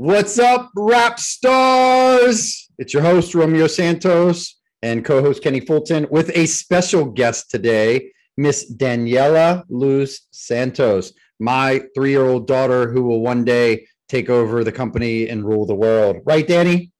What's 0.00 0.38
up, 0.38 0.70
rap 0.76 1.18
stars? 1.18 2.70
It's 2.78 2.94
your 2.94 3.02
host, 3.02 3.34
Romeo 3.34 3.66
Santos, 3.66 4.60
and 4.80 5.04
co 5.04 5.20
host 5.20 5.42
Kenny 5.42 5.58
Fulton, 5.58 6.06
with 6.08 6.30
a 6.36 6.46
special 6.46 7.04
guest 7.04 7.50
today, 7.50 8.12
Miss 8.36 8.72
Daniela 8.72 9.64
Luz 9.68 10.28
Santos, 10.30 11.14
my 11.40 11.82
three 11.96 12.10
year 12.10 12.24
old 12.24 12.46
daughter 12.46 12.88
who 12.92 13.02
will 13.02 13.22
one 13.22 13.44
day 13.44 13.88
take 14.08 14.30
over 14.30 14.62
the 14.62 14.70
company 14.70 15.28
and 15.28 15.44
rule 15.44 15.66
the 15.66 15.74
world. 15.74 16.18
Right, 16.24 16.46
Danny? 16.46 16.92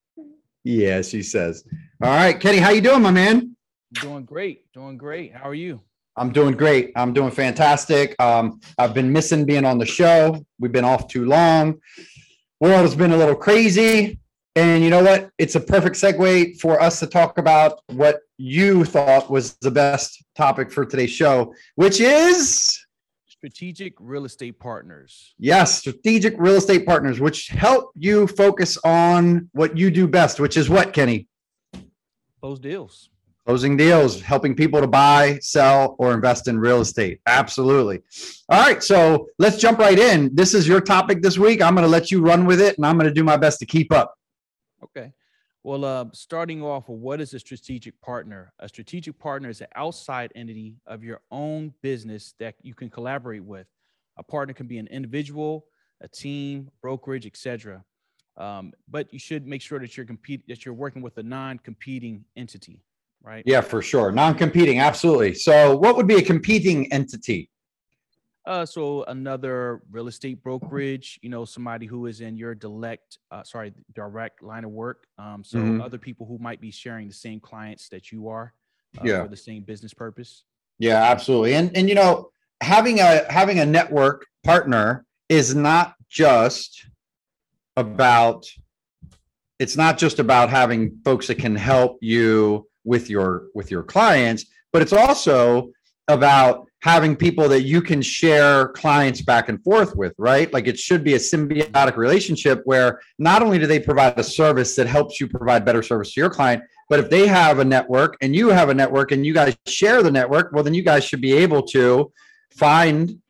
Yeah, 0.64 1.00
she 1.02 1.22
says. 1.22 1.62
All 2.02 2.10
right, 2.10 2.40
Kenny, 2.40 2.58
how 2.58 2.70
you 2.70 2.80
doing, 2.80 3.02
my 3.02 3.12
man? 3.12 3.54
Doing 3.92 4.24
great. 4.24 4.72
Doing 4.72 4.98
great. 4.98 5.32
How 5.32 5.48
are 5.48 5.54
you? 5.54 5.80
I'm 6.16 6.32
doing 6.32 6.56
great. 6.56 6.90
I'm 6.96 7.12
doing 7.12 7.30
fantastic. 7.30 8.20
Um, 8.20 8.58
I've 8.76 8.92
been 8.92 9.12
missing 9.12 9.44
being 9.44 9.64
on 9.64 9.78
the 9.78 9.86
show. 9.86 10.44
We've 10.58 10.72
been 10.72 10.84
off 10.84 11.06
too 11.06 11.26
long. 11.26 11.80
World 12.60 12.80
has 12.82 12.96
been 12.96 13.12
a 13.12 13.16
little 13.16 13.36
crazy. 13.36 14.18
And 14.56 14.82
you 14.82 14.90
know 14.90 15.02
what? 15.02 15.30
It's 15.38 15.54
a 15.54 15.60
perfect 15.60 15.94
segue 15.94 16.58
for 16.60 16.82
us 16.82 16.98
to 16.98 17.06
talk 17.06 17.38
about 17.38 17.80
what 17.86 18.20
you 18.38 18.84
thought 18.84 19.30
was 19.30 19.54
the 19.60 19.70
best 19.70 20.24
topic 20.34 20.72
for 20.72 20.84
today's 20.84 21.10
show, 21.10 21.54
which 21.76 22.00
is 22.00 22.84
strategic 23.26 23.94
real 24.00 24.24
estate 24.24 24.58
partners. 24.58 25.34
Yes, 25.38 25.78
strategic 25.78 26.34
real 26.38 26.56
estate 26.56 26.84
partners, 26.84 27.20
which 27.20 27.48
help 27.48 27.92
you 27.94 28.26
focus 28.26 28.76
on 28.78 29.48
what 29.52 29.78
you 29.78 29.92
do 29.92 30.08
best, 30.08 30.40
which 30.40 30.56
is 30.56 30.68
what, 30.68 30.92
Kenny? 30.92 31.28
Those 32.42 32.58
deals 32.58 33.10
closing 33.48 33.78
deals, 33.78 34.20
helping 34.20 34.54
people 34.54 34.78
to 34.78 34.86
buy, 34.86 35.38
sell, 35.40 35.96
or 35.98 36.12
invest 36.12 36.48
in 36.48 36.58
real 36.58 36.82
estate. 36.82 37.18
Absolutely. 37.24 37.98
All 38.50 38.60
right. 38.60 38.82
So 38.82 39.26
let's 39.38 39.56
jump 39.56 39.78
right 39.78 39.98
in. 39.98 40.34
This 40.34 40.52
is 40.52 40.68
your 40.68 40.82
topic 40.82 41.22
this 41.22 41.38
week. 41.38 41.62
I'm 41.62 41.74
going 41.74 41.86
to 41.86 41.90
let 41.90 42.10
you 42.10 42.20
run 42.20 42.44
with 42.44 42.60
it 42.60 42.76
and 42.76 42.84
I'm 42.84 42.98
going 42.98 43.08
to 43.08 43.14
do 43.14 43.24
my 43.24 43.38
best 43.38 43.58
to 43.60 43.66
keep 43.66 43.90
up. 43.90 44.14
Okay. 44.84 45.14
Well, 45.62 45.86
uh, 45.86 46.04
starting 46.12 46.62
off, 46.62 46.90
what 46.90 47.22
is 47.22 47.32
a 47.32 47.38
strategic 47.38 47.98
partner? 48.02 48.52
A 48.58 48.68
strategic 48.68 49.18
partner 49.18 49.48
is 49.48 49.62
an 49.62 49.68
outside 49.76 50.30
entity 50.34 50.76
of 50.86 51.02
your 51.02 51.22
own 51.30 51.72
business 51.80 52.34
that 52.40 52.54
you 52.60 52.74
can 52.74 52.90
collaborate 52.90 53.44
with. 53.44 53.66
A 54.18 54.22
partner 54.22 54.52
can 54.52 54.66
be 54.66 54.76
an 54.76 54.88
individual, 54.88 55.64
a 56.02 56.08
team, 56.08 56.70
brokerage, 56.82 57.24
etc. 57.24 57.82
Um, 58.36 58.74
but 58.90 59.10
you 59.10 59.18
should 59.18 59.46
make 59.46 59.62
sure 59.62 59.78
that 59.78 59.96
you're 59.96 60.04
compete 60.04 60.46
that 60.48 60.66
you're 60.66 60.74
working 60.74 61.00
with 61.00 61.16
a 61.16 61.22
non-competing 61.22 62.26
entity 62.36 62.82
right? 63.22 63.42
Yeah, 63.46 63.60
for 63.60 63.82
sure. 63.82 64.12
Non-competing, 64.12 64.80
absolutely. 64.80 65.34
So, 65.34 65.76
what 65.76 65.96
would 65.96 66.06
be 66.06 66.16
a 66.16 66.22
competing 66.22 66.92
entity? 66.92 67.50
Uh, 68.48 68.64
so 68.64 69.04
another 69.08 69.82
real 69.90 70.08
estate 70.08 70.42
brokerage, 70.42 71.20
you 71.20 71.28
know, 71.28 71.44
somebody 71.44 71.84
who 71.84 72.06
is 72.06 72.22
in 72.22 72.34
your 72.34 72.54
direct, 72.54 73.18
uh, 73.30 73.42
sorry, 73.42 73.74
direct 73.94 74.42
line 74.42 74.64
of 74.64 74.70
work. 74.70 75.06
Um, 75.18 75.44
so 75.44 75.58
mm-hmm. 75.58 75.82
other 75.82 75.98
people 75.98 76.24
who 76.24 76.38
might 76.38 76.58
be 76.58 76.70
sharing 76.70 77.08
the 77.08 77.14
same 77.14 77.40
clients 77.40 77.90
that 77.90 78.10
you 78.10 78.28
are, 78.28 78.54
uh, 78.96 79.02
yeah, 79.04 79.22
for 79.22 79.28
the 79.28 79.36
same 79.36 79.64
business 79.64 79.92
purpose. 79.92 80.44
Yeah, 80.78 81.02
absolutely. 81.02 81.54
And 81.54 81.76
and 81.76 81.90
you 81.90 81.94
know, 81.94 82.30
having 82.62 83.00
a 83.00 83.30
having 83.30 83.58
a 83.58 83.66
network 83.66 84.26
partner 84.44 85.04
is 85.28 85.54
not 85.54 85.94
just 86.08 86.86
about 87.76 88.46
it's 89.58 89.76
not 89.76 89.98
just 89.98 90.20
about 90.20 90.48
having 90.48 91.00
folks 91.04 91.26
that 91.26 91.38
can 91.38 91.54
help 91.54 91.98
you 92.00 92.67
with 92.84 93.10
your 93.10 93.46
with 93.54 93.70
your 93.70 93.82
clients 93.82 94.46
but 94.72 94.82
it's 94.82 94.92
also 94.92 95.70
about 96.08 96.68
having 96.80 97.16
people 97.16 97.48
that 97.48 97.62
you 97.62 97.82
can 97.82 98.00
share 98.00 98.68
clients 98.68 99.20
back 99.20 99.48
and 99.48 99.62
forth 99.62 99.96
with 99.96 100.14
right? 100.16 100.52
Like 100.52 100.66
it 100.68 100.78
should 100.78 101.02
be 101.02 101.14
a 101.14 101.18
symbiotic 101.18 101.96
relationship 101.96 102.62
where 102.64 103.00
not 103.18 103.42
only 103.42 103.58
do 103.58 103.66
they 103.66 103.80
provide 103.80 104.18
a 104.18 104.22
service 104.22 104.76
that 104.76 104.86
helps 104.86 105.20
you 105.20 105.26
provide 105.26 105.64
better 105.64 105.82
service 105.82 106.12
to 106.14 106.20
your 106.20 106.30
client 106.30 106.62
but 106.88 107.00
if 107.00 107.10
they 107.10 107.26
have 107.26 107.58
a 107.58 107.64
network 107.64 108.16
and 108.22 108.34
you 108.34 108.48
have 108.48 108.68
a 108.68 108.74
network 108.74 109.12
and 109.12 109.26
you 109.26 109.34
guys 109.34 109.56
share 109.66 110.02
the 110.02 110.10
network 110.10 110.52
well 110.52 110.62
then 110.62 110.74
you 110.74 110.82
guys 110.82 111.04
should 111.04 111.20
be 111.20 111.32
able 111.32 111.62
to 111.62 112.10
find 112.50 113.20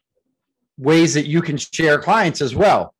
ways 0.76 1.14
that 1.14 1.26
you 1.26 1.42
can 1.42 1.56
share 1.56 1.98
clients 1.98 2.40
as 2.40 2.54
well. 2.54 2.94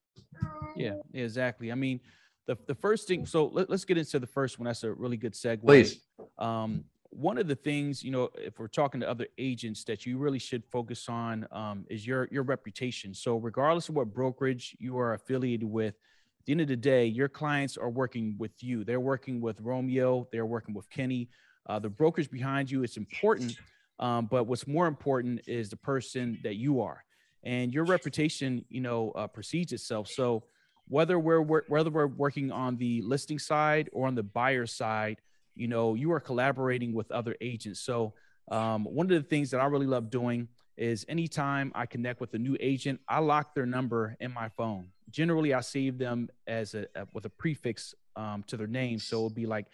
Yeah 0.77 0.95
exactly. 1.13 1.71
I 1.71 1.75
mean 1.75 2.01
the, 2.49 2.57
the 2.67 2.75
first 2.75 3.07
thing 3.07 3.27
so 3.27 3.47
let, 3.47 3.71
us 3.71 3.85
get 3.85 3.99
into 3.99 4.19
the 4.19 4.27
first 4.27 4.59
one. 4.59 4.65
That's 4.65 4.83
a 4.83 4.93
really 4.93 5.19
good 5.19 5.35
segue. 5.35 5.65
Please. 5.65 6.01
Um, 6.39 6.85
one 7.11 7.39
of 7.39 7.47
the 7.47 7.55
things 7.55 8.03
you 8.03 8.11
know 8.11 8.31
if 8.37 8.59
we're 8.59 8.69
talking 8.69 9.01
to 9.01 9.09
other 9.09 9.27
agents 9.39 9.85
that 9.85 10.05
you 10.05 10.19
really 10.19 10.39
should 10.39 10.65
focus 10.65 11.09
on 11.09 11.47
um, 11.53 11.85
is 11.89 12.07
your 12.07 12.27
your 12.33 12.43
reputation. 12.43 13.15
So 13.15 13.37
regardless 13.37 13.89
of 13.89 13.95
what 13.95 14.13
brokerage 14.13 14.75
you 14.81 14.99
are 14.99 15.13
affiliated 15.15 15.69
with 15.69 15.95
at 15.95 16.47
the 16.47 16.53
end 16.53 16.63
of 16.63 16.69
the 16.69 16.77
day 16.77 17.05
your 17.07 17.29
clients 17.29 17.77
are 17.77 17.91
working 17.91 18.35
with 18.39 18.63
you. 18.63 18.83
They're 18.83 19.01
working 19.01 19.41
with 19.41 19.61
romeo. 19.61 20.27
They're 20.33 20.47
working 20.47 20.75
with 20.75 20.89
kenny. 20.91 21.29
Uh, 21.67 21.79
the 21.79 21.91
brokers 21.91 22.29
behind 22.29 22.71
you 22.71 22.83
it's 22.83 22.97
important 22.97 23.57
um, 23.99 24.27
but 24.27 24.45
what's 24.45 24.67
more 24.67 24.87
important 24.87 25.43
is 25.47 25.69
the 25.69 25.77
person 25.77 26.39
that 26.45 26.55
you 26.55 26.81
are. 26.81 27.05
And 27.43 27.75
your 27.75 27.85
reputation 27.85 28.65
you 28.71 28.81
know 28.81 29.13
uh, 29.13 29.27
precedes 29.27 29.73
itself. 29.73 30.09
So 30.09 30.45
whether 30.89 31.19
we're 31.19 31.43
whether 31.43 31.91
we're 31.91 32.07
working 32.07 32.51
on 32.51 32.77
the 32.77 33.03
listing 33.03 33.39
side 33.39 33.89
or 33.93 34.07
on 34.07 34.15
the 34.15 34.23
buyer 34.23 34.67
side, 34.67 35.21
you 35.55 35.69
know, 35.69 35.95
you 35.95 36.11
are 36.13 36.21
collaborating 36.21 36.93
with 36.95 37.11
other 37.11 37.37
agents. 37.41 37.81
So 37.81 38.15
um, 38.51 38.85
one 38.85 39.07
of 39.07 39.23
the 39.23 39.29
things 39.29 39.51
that 39.51 39.61
I 39.61 39.67
really 39.67 39.87
love 39.87 40.11
doing 40.11 40.49
is 40.77 41.05
anytime 41.09 41.73
I 41.75 41.87
connect 41.87 42.21
with 42.21 42.33
a 42.35 42.39
new 42.39 42.57
agent, 42.61 43.01
I 43.09 43.19
lock 43.19 43.55
their 43.55 43.67
number 43.67 44.17
in 44.21 44.33
my 44.33 44.49
phone. 44.51 44.89
Generally, 45.11 45.53
I 45.55 45.61
save 45.61 45.99
them 45.99 46.29
as 46.47 46.75
a, 46.75 46.87
a 46.95 47.07
with 47.13 47.25
a 47.27 47.31
prefix 47.31 47.95
um, 48.17 48.45
to 48.47 48.57
their 48.57 48.67
name, 48.67 48.99
so 48.99 49.17
it'll 49.17 49.31
be 49.31 49.47
like 49.47 49.67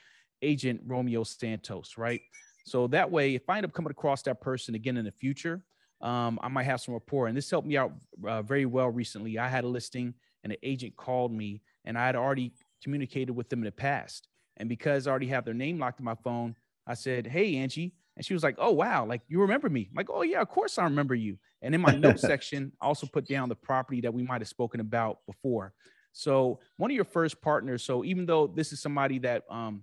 Agent 0.43 0.81
Romeo 0.87 1.23
Santos, 1.25 1.97
right? 1.97 2.21
So 2.67 2.87
that 2.89 3.11
way, 3.11 3.35
if 3.35 3.49
I 3.49 3.59
end 3.59 3.67
up 3.67 3.73
coming 3.73 3.91
across 3.91 4.23
that 4.23 4.41
person 4.41 4.75
again 4.75 4.97
in 4.97 5.05
the 5.05 5.13
future, 5.13 5.63
um, 6.01 6.39
I 6.43 6.49
might 6.49 6.65
have 6.65 6.81
some 6.81 6.95
rapport. 6.95 7.29
And 7.29 7.37
this 7.37 7.51
helped 7.51 7.69
me 7.69 7.77
out 7.77 7.93
uh, 8.27 8.43
very 8.43 8.67
well 8.67 8.89
recently. 8.89 9.39
I 9.39 9.49
had 9.49 9.65
a 9.65 9.69
listing 9.69 10.15
and 10.44 10.53
an 10.53 10.59
agent 10.62 10.97
called 10.97 11.32
me 11.32 11.62
and 11.84 11.99
I 11.99 12.06
had 12.06 12.15
already 12.15 12.53
communicated 12.82 13.32
with 13.32 13.49
them 13.49 13.60
in 13.60 13.65
the 13.65 13.72
past. 13.72 14.28
And 14.59 14.69
because 14.69 15.06
I 15.06 15.10
already 15.10 15.27
have 15.28 15.44
their 15.44 15.55
name 15.55 15.78
locked 15.78 15.99
in 15.99 16.05
my 16.05 16.15
phone, 16.15 16.55
I 16.87 16.94
said, 16.94 17.27
Hey, 17.27 17.56
Angie. 17.56 17.94
And 18.16 18.25
she 18.25 18.34
was 18.34 18.44
like, 18.44 18.54
Oh, 18.59 18.71
wow. 18.71 19.04
Like 19.04 19.22
you 19.27 19.41
remember 19.41 19.69
me. 19.69 19.88
I'm 19.91 19.97
like, 19.97 20.10
oh, 20.10 20.22
yeah, 20.22 20.41
of 20.41 20.49
course 20.49 20.78
I 20.78 20.84
remember 20.84 21.15
you. 21.15 21.38
And 21.62 21.75
in 21.75 21.81
my 21.81 21.93
notes 21.97 22.22
section, 22.22 22.72
I 22.81 22.87
also 22.87 23.06
put 23.06 23.27
down 23.27 23.49
the 23.49 23.56
property 23.56 24.00
that 24.03 24.15
we 24.15 24.22
might 24.22 24.41
have 24.41 24.49
spoken 24.49 24.81
about 24.81 25.19
before. 25.27 25.72
So 26.12 26.60
one 26.77 26.91
of 26.93 26.94
your 26.94 27.04
first 27.04 27.43
partners. 27.43 27.83
So 27.83 28.04
even 28.04 28.27
though 28.27 28.47
this 28.47 28.72
is 28.72 28.81
somebody 28.81 29.19
that 29.21 29.43
um, 29.50 29.83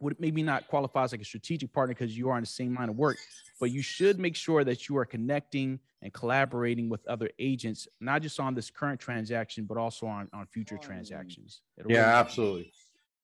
would 0.00 0.18
maybe 0.20 0.42
not 0.42 0.68
qualify 0.68 1.04
as 1.04 1.12
like 1.12 1.22
a 1.22 1.24
strategic 1.24 1.72
partner 1.72 1.94
because 1.94 2.16
you 2.16 2.28
are 2.28 2.36
in 2.36 2.42
the 2.42 2.46
same 2.48 2.74
line 2.74 2.88
of 2.88 2.96
work, 2.96 3.16
but 3.58 3.70
you 3.70 3.82
should 3.82 4.18
make 4.18 4.36
sure 4.36 4.62
that 4.64 4.88
you 4.88 4.96
are 4.96 5.04
connecting 5.04 5.78
and 6.02 6.12
collaborating 6.12 6.88
with 6.88 7.06
other 7.06 7.30
agents, 7.38 7.88
not 8.00 8.20
just 8.22 8.38
on 8.38 8.54
this 8.54 8.70
current 8.70 9.00
transaction, 9.00 9.64
but 9.64 9.78
also 9.78 10.06
on, 10.06 10.28
on 10.32 10.46
future 10.46 10.76
transactions. 10.76 11.62
It'll 11.78 11.90
yeah, 11.90 12.18
absolutely. 12.18 12.72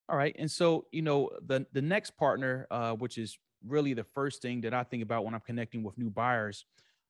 All 0.08 0.16
right. 0.16 0.34
And 0.38 0.50
so, 0.50 0.86
you 0.92 1.02
know, 1.02 1.30
the, 1.46 1.66
the 1.72 1.82
next 1.82 2.16
partner, 2.16 2.66
uh, 2.70 2.92
which 2.92 3.18
is 3.18 3.38
really 3.66 3.94
the 3.94 4.04
first 4.04 4.42
thing 4.42 4.60
that 4.62 4.74
I 4.74 4.82
think 4.82 5.02
about 5.02 5.24
when 5.24 5.34
I'm 5.34 5.40
connecting 5.40 5.82
with 5.82 5.96
new 5.98 6.10
buyers, 6.10 6.64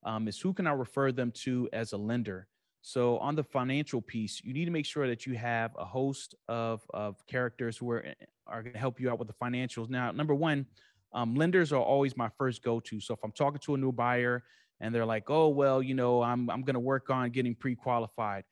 um, 0.05 0.29
is 0.29 0.39
who 0.41 0.53
can 0.53 0.67
I 0.67 0.73
refer 0.73 1.13
them 1.13 1.31
to 1.43 1.69
as 1.73 1.93
a 1.93 1.97
lender? 1.97 2.49
So 2.83 3.19
on 3.19 3.37
the 3.37 3.45
financial 3.45 4.03
piece, 4.03 4.43
you 4.43 4.53
need 4.53 4.65
to 4.65 4.71
make 4.73 4.87
sure 4.87 5.07
that 5.07 5.25
you 5.25 5.35
have 5.37 5.71
a 5.79 5.85
host 5.85 6.35
of, 6.49 6.83
of 6.93 7.25
characters 7.27 7.79
who 7.79 7.91
are, 7.93 8.05
are 8.49 8.63
going 8.63 8.73
to 8.73 8.79
help 8.79 9.01
you 9.01 9.09
out 9.09 9.21
with 9.21 9.29
the 9.29 9.35
financials. 9.35 9.89
Now, 9.89 10.11
number 10.11 10.35
one, 10.35 10.67
um, 11.15 11.37
lenders 11.37 11.73
are 11.73 11.81
always 11.81 12.17
my 12.17 12.29
first 12.37 12.63
go-to. 12.63 13.01
So 13.01 13.15
if 13.15 13.21
I'm 13.23 13.33
talking 13.33 13.61
to 13.61 13.75
a 13.75 13.79
new 13.79 13.93
buyer 13.93 14.43
and 14.81 14.93
they're 14.93 15.07
like, 15.07 15.31
"Oh, 15.31 15.49
well, 15.49 15.83
you 15.83 15.95
know, 15.95 16.23
I'm 16.23 16.51
I'm 16.51 16.63
going 16.63 16.75
to 16.75 16.81
work 16.81 17.11
on 17.11 17.31
getting 17.31 17.55
pre-qualified," 17.55 18.45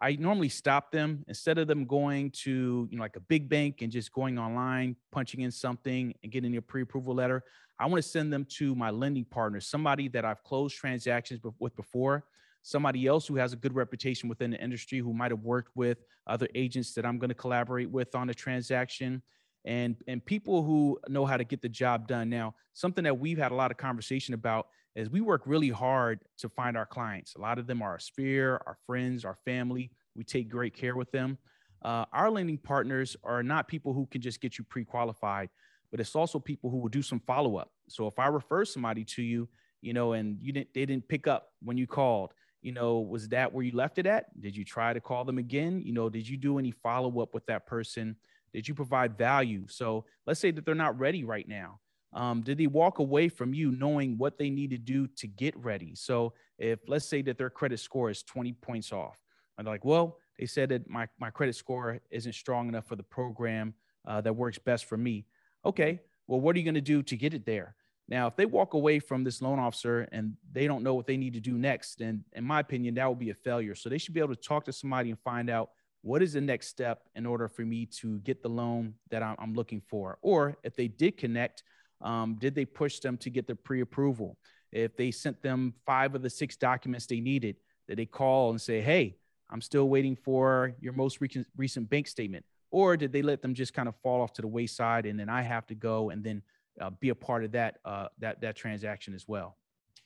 I 0.00 0.16
normally 0.16 0.48
stop 0.48 0.92
them 0.92 1.24
instead 1.28 1.58
of 1.58 1.66
them 1.66 1.84
going 1.84 2.30
to 2.42 2.88
you 2.90 2.96
know 2.96 3.02
like 3.02 3.16
a 3.16 3.20
big 3.20 3.48
bank 3.48 3.82
and 3.82 3.90
just 3.90 4.12
going 4.12 4.38
online, 4.38 4.96
punching 5.12 5.40
in 5.40 5.50
something 5.50 6.14
and 6.22 6.30
getting 6.30 6.56
a 6.56 6.62
pre-approval 6.62 7.14
letter. 7.14 7.42
I 7.78 7.86
want 7.86 8.02
to 8.02 8.08
send 8.08 8.32
them 8.32 8.44
to 8.56 8.74
my 8.74 8.90
lending 8.90 9.24
partner, 9.24 9.60
somebody 9.60 10.08
that 10.08 10.24
I've 10.24 10.42
closed 10.42 10.76
transactions 10.76 11.40
with 11.60 11.76
before, 11.76 12.24
somebody 12.68 13.06
else 13.06 13.26
who 13.26 13.36
has 13.36 13.54
a 13.54 13.56
good 13.56 13.74
reputation 13.74 14.28
within 14.28 14.50
the 14.50 14.62
industry 14.62 14.98
who 14.98 15.14
might 15.14 15.30
have 15.30 15.40
worked 15.40 15.74
with 15.74 16.04
other 16.26 16.46
agents 16.54 16.92
that 16.92 17.06
I'm 17.06 17.18
going 17.18 17.30
to 17.30 17.34
collaborate 17.34 17.90
with 17.90 18.14
on 18.14 18.28
a 18.28 18.34
transaction 18.34 19.22
and 19.64 19.96
and 20.06 20.22
people 20.22 20.62
who 20.62 20.98
know 21.08 21.24
how 21.24 21.38
to 21.38 21.44
get 21.44 21.62
the 21.62 21.68
job 21.70 22.06
done. 22.06 22.28
Now, 22.28 22.54
something 22.74 23.04
that 23.04 23.18
we've 23.18 23.38
had 23.38 23.52
a 23.52 23.54
lot 23.54 23.70
of 23.70 23.78
conversation 23.78 24.34
about 24.34 24.68
is 24.94 25.08
we 25.08 25.22
work 25.22 25.42
really 25.46 25.70
hard 25.70 26.20
to 26.38 26.50
find 26.50 26.76
our 26.76 26.84
clients. 26.84 27.36
A 27.36 27.40
lot 27.40 27.58
of 27.58 27.66
them 27.66 27.80
are 27.80 27.92
our 27.92 27.98
sphere, 27.98 28.60
our 28.66 28.76
friends, 28.86 29.24
our 29.24 29.38
family. 29.46 29.90
We 30.14 30.24
take 30.24 30.50
great 30.50 30.74
care 30.74 30.94
with 30.94 31.10
them. 31.10 31.38
Uh, 31.82 32.04
our 32.12 32.30
lending 32.30 32.58
partners 32.58 33.16
are 33.24 33.42
not 33.42 33.66
people 33.66 33.94
who 33.94 34.06
can 34.06 34.20
just 34.20 34.42
get 34.42 34.58
you 34.58 34.64
pre-qualified, 34.64 35.48
but 35.90 36.00
it's 36.00 36.14
also 36.14 36.38
people 36.38 36.68
who 36.70 36.78
will 36.78 36.88
do 36.88 37.02
some 37.02 37.20
follow-up. 37.20 37.70
So 37.88 38.06
if 38.08 38.18
I 38.18 38.26
refer 38.26 38.64
somebody 38.64 39.04
to 39.04 39.22
you, 39.22 39.48
you 39.80 39.92
know, 39.94 40.12
and 40.12 40.38
you 40.42 40.52
didn't 40.52 40.74
they 40.74 40.84
didn't 40.84 41.08
pick 41.08 41.26
up 41.26 41.52
when 41.62 41.78
you 41.78 41.86
called, 41.86 42.34
you 42.62 42.72
know, 42.72 43.00
was 43.00 43.28
that 43.28 43.52
where 43.52 43.64
you 43.64 43.72
left 43.72 43.98
it 43.98 44.06
at? 44.06 44.26
Did 44.40 44.56
you 44.56 44.64
try 44.64 44.92
to 44.92 45.00
call 45.00 45.24
them 45.24 45.38
again? 45.38 45.80
You 45.84 45.92
know, 45.92 46.08
did 46.08 46.28
you 46.28 46.36
do 46.36 46.58
any 46.58 46.70
follow 46.70 47.20
up 47.20 47.34
with 47.34 47.46
that 47.46 47.66
person? 47.66 48.16
Did 48.52 48.66
you 48.66 48.74
provide 48.74 49.16
value? 49.16 49.66
So 49.68 50.04
let's 50.26 50.40
say 50.40 50.50
that 50.50 50.64
they're 50.64 50.74
not 50.74 50.98
ready 50.98 51.24
right 51.24 51.46
now. 51.46 51.80
Um, 52.14 52.40
did 52.40 52.58
they 52.58 52.66
walk 52.66 52.98
away 52.98 53.28
from 53.28 53.52
you 53.52 53.70
knowing 53.70 54.16
what 54.16 54.38
they 54.38 54.48
need 54.48 54.70
to 54.70 54.78
do 54.78 55.06
to 55.18 55.26
get 55.26 55.56
ready? 55.56 55.94
So 55.94 56.32
if 56.58 56.80
let's 56.88 57.04
say 57.04 57.22
that 57.22 57.36
their 57.36 57.50
credit 57.50 57.80
score 57.80 58.10
is 58.10 58.22
20 58.22 58.54
points 58.54 58.92
off, 58.92 59.22
and 59.56 59.66
they're 59.66 59.74
like, 59.74 59.84
well, 59.84 60.18
they 60.38 60.46
said 60.46 60.70
that 60.70 60.88
my, 60.88 61.08
my 61.18 61.30
credit 61.30 61.54
score 61.54 61.98
isn't 62.10 62.34
strong 62.34 62.68
enough 62.68 62.86
for 62.86 62.96
the 62.96 63.02
program 63.02 63.74
uh, 64.06 64.20
that 64.22 64.32
works 64.32 64.58
best 64.58 64.86
for 64.86 64.96
me. 64.96 65.26
Okay, 65.64 66.00
well, 66.26 66.40
what 66.40 66.56
are 66.56 66.58
you 66.58 66.64
going 66.64 66.74
to 66.74 66.80
do 66.80 67.02
to 67.02 67.16
get 67.16 67.34
it 67.34 67.44
there? 67.44 67.74
Now, 68.08 68.26
if 68.26 68.36
they 68.36 68.46
walk 68.46 68.72
away 68.72 69.00
from 69.00 69.22
this 69.22 69.42
loan 69.42 69.58
officer 69.58 70.08
and 70.12 70.34
they 70.50 70.66
don't 70.66 70.82
know 70.82 70.94
what 70.94 71.06
they 71.06 71.18
need 71.18 71.34
to 71.34 71.40
do 71.40 71.58
next, 71.58 71.98
then 71.98 72.24
in 72.32 72.42
my 72.42 72.60
opinion, 72.60 72.94
that 72.94 73.08
would 73.08 73.18
be 73.18 73.30
a 73.30 73.34
failure. 73.34 73.74
So 73.74 73.88
they 73.88 73.98
should 73.98 74.14
be 74.14 74.20
able 74.20 74.34
to 74.34 74.40
talk 74.40 74.64
to 74.64 74.72
somebody 74.72 75.10
and 75.10 75.18
find 75.20 75.50
out 75.50 75.70
what 76.00 76.22
is 76.22 76.32
the 76.32 76.40
next 76.40 76.68
step 76.68 77.02
in 77.14 77.26
order 77.26 77.48
for 77.48 77.62
me 77.62 77.84
to 77.84 78.18
get 78.20 78.42
the 78.42 78.48
loan 78.48 78.94
that 79.10 79.22
I'm, 79.22 79.52
looking 79.52 79.82
for. 79.88 80.18
Or 80.22 80.56
if 80.62 80.74
they 80.74 80.88
did 80.88 81.18
connect, 81.18 81.64
um, 82.00 82.36
did 82.38 82.54
they 82.54 82.64
push 82.64 83.00
them 83.00 83.18
to 83.18 83.30
get 83.30 83.46
the 83.46 83.54
pre-approval? 83.54 84.38
If 84.72 84.96
they 84.96 85.10
sent 85.10 85.42
them 85.42 85.74
five 85.84 86.14
of 86.14 86.22
the 86.22 86.30
six 86.30 86.56
documents 86.56 87.06
they 87.06 87.20
needed, 87.20 87.56
did 87.88 87.98
they 87.98 88.06
call 88.06 88.50
and 88.50 88.60
say, 88.60 88.80
"Hey, 88.80 89.16
I'm 89.50 89.60
still 89.60 89.88
waiting 89.88 90.14
for 90.14 90.74
your 90.80 90.92
most 90.92 91.20
recent 91.20 91.90
bank 91.90 92.06
statement," 92.06 92.44
or 92.70 92.96
did 92.96 93.12
they 93.12 93.22
let 93.22 93.42
them 93.42 93.54
just 93.54 93.74
kind 93.74 93.88
of 93.88 93.96
fall 93.96 94.20
off 94.20 94.32
to 94.34 94.42
the 94.42 94.48
wayside 94.48 95.06
and 95.06 95.18
then 95.18 95.28
I 95.28 95.42
have 95.42 95.66
to 95.68 95.74
go 95.74 96.10
and 96.10 96.22
then 96.22 96.42
uh, 96.80 96.90
be 97.00 97.10
a 97.10 97.14
part 97.14 97.44
of 97.44 97.52
that 97.52 97.78
uh, 97.84 98.08
that 98.18 98.40
that 98.40 98.56
transaction 98.56 99.14
as 99.14 99.26
well. 99.28 99.56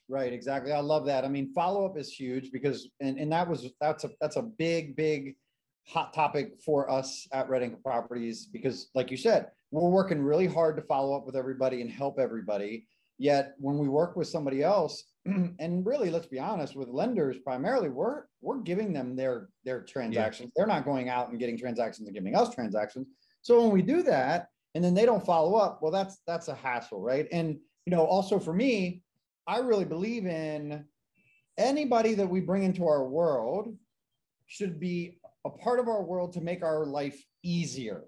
Right, 0.08 0.32
exactly. 0.32 0.72
I 0.72 0.80
love 0.80 1.06
that. 1.06 1.24
I 1.24 1.28
mean, 1.28 1.52
follow 1.54 1.86
up 1.86 1.96
is 1.96 2.12
huge 2.12 2.50
because, 2.52 2.88
and, 3.00 3.18
and 3.18 3.32
that 3.32 3.48
was 3.48 3.70
that's 3.80 4.04
a 4.04 4.10
that's 4.20 4.36
a 4.36 4.42
big 4.42 4.96
big 4.96 5.36
hot 5.86 6.12
topic 6.12 6.60
for 6.64 6.90
us 6.90 7.26
at 7.32 7.48
Red 7.48 7.62
Anchor 7.62 7.80
Properties 7.82 8.46
because, 8.46 8.90
like 8.94 9.10
you 9.10 9.16
said, 9.16 9.50
we're 9.70 9.88
working 9.88 10.22
really 10.22 10.46
hard 10.46 10.76
to 10.76 10.82
follow 10.82 11.16
up 11.16 11.24
with 11.24 11.36
everybody 11.36 11.80
and 11.80 11.90
help 11.90 12.18
everybody. 12.18 12.86
Yet 13.18 13.54
when 13.58 13.78
we 13.78 13.88
work 13.88 14.16
with 14.16 14.28
somebody 14.28 14.62
else, 14.62 15.04
and 15.24 15.86
really, 15.86 16.10
let's 16.10 16.26
be 16.26 16.38
honest, 16.38 16.76
with 16.76 16.88
lenders 16.88 17.38
primarily, 17.38 17.88
we're 17.88 18.24
we're 18.40 18.58
giving 18.58 18.92
them 18.92 19.16
their 19.16 19.48
their 19.64 19.82
transactions. 19.82 20.48
Yeah. 20.48 20.52
They're 20.56 20.74
not 20.74 20.84
going 20.84 21.08
out 21.08 21.30
and 21.30 21.38
getting 21.38 21.56
transactions 21.56 22.08
and 22.08 22.14
giving 22.14 22.34
us 22.34 22.54
transactions. 22.54 23.06
So 23.42 23.62
when 23.62 23.72
we 23.72 23.82
do 23.82 24.02
that, 24.02 24.48
and 24.74 24.82
then 24.82 24.94
they 24.94 25.06
don't 25.06 25.24
follow 25.24 25.56
up 25.56 25.80
well 25.82 25.92
that's 25.92 26.18
that's 26.26 26.48
a 26.48 26.54
hassle 26.54 27.00
right? 27.00 27.26
And 27.32 27.58
you 27.86 27.90
know 27.90 28.04
also 28.04 28.38
for 28.38 28.52
me 28.52 29.02
i 29.46 29.58
really 29.58 29.84
believe 29.84 30.26
in 30.26 30.84
anybody 31.58 32.14
that 32.14 32.28
we 32.28 32.40
bring 32.40 32.62
into 32.62 32.86
our 32.86 33.04
world 33.04 33.76
should 34.46 34.78
be 34.78 35.18
a 35.44 35.50
part 35.50 35.78
of 35.78 35.88
our 35.88 36.02
world 36.02 36.32
to 36.32 36.40
make 36.40 36.62
our 36.62 36.86
life 36.86 37.22
easier 37.42 38.04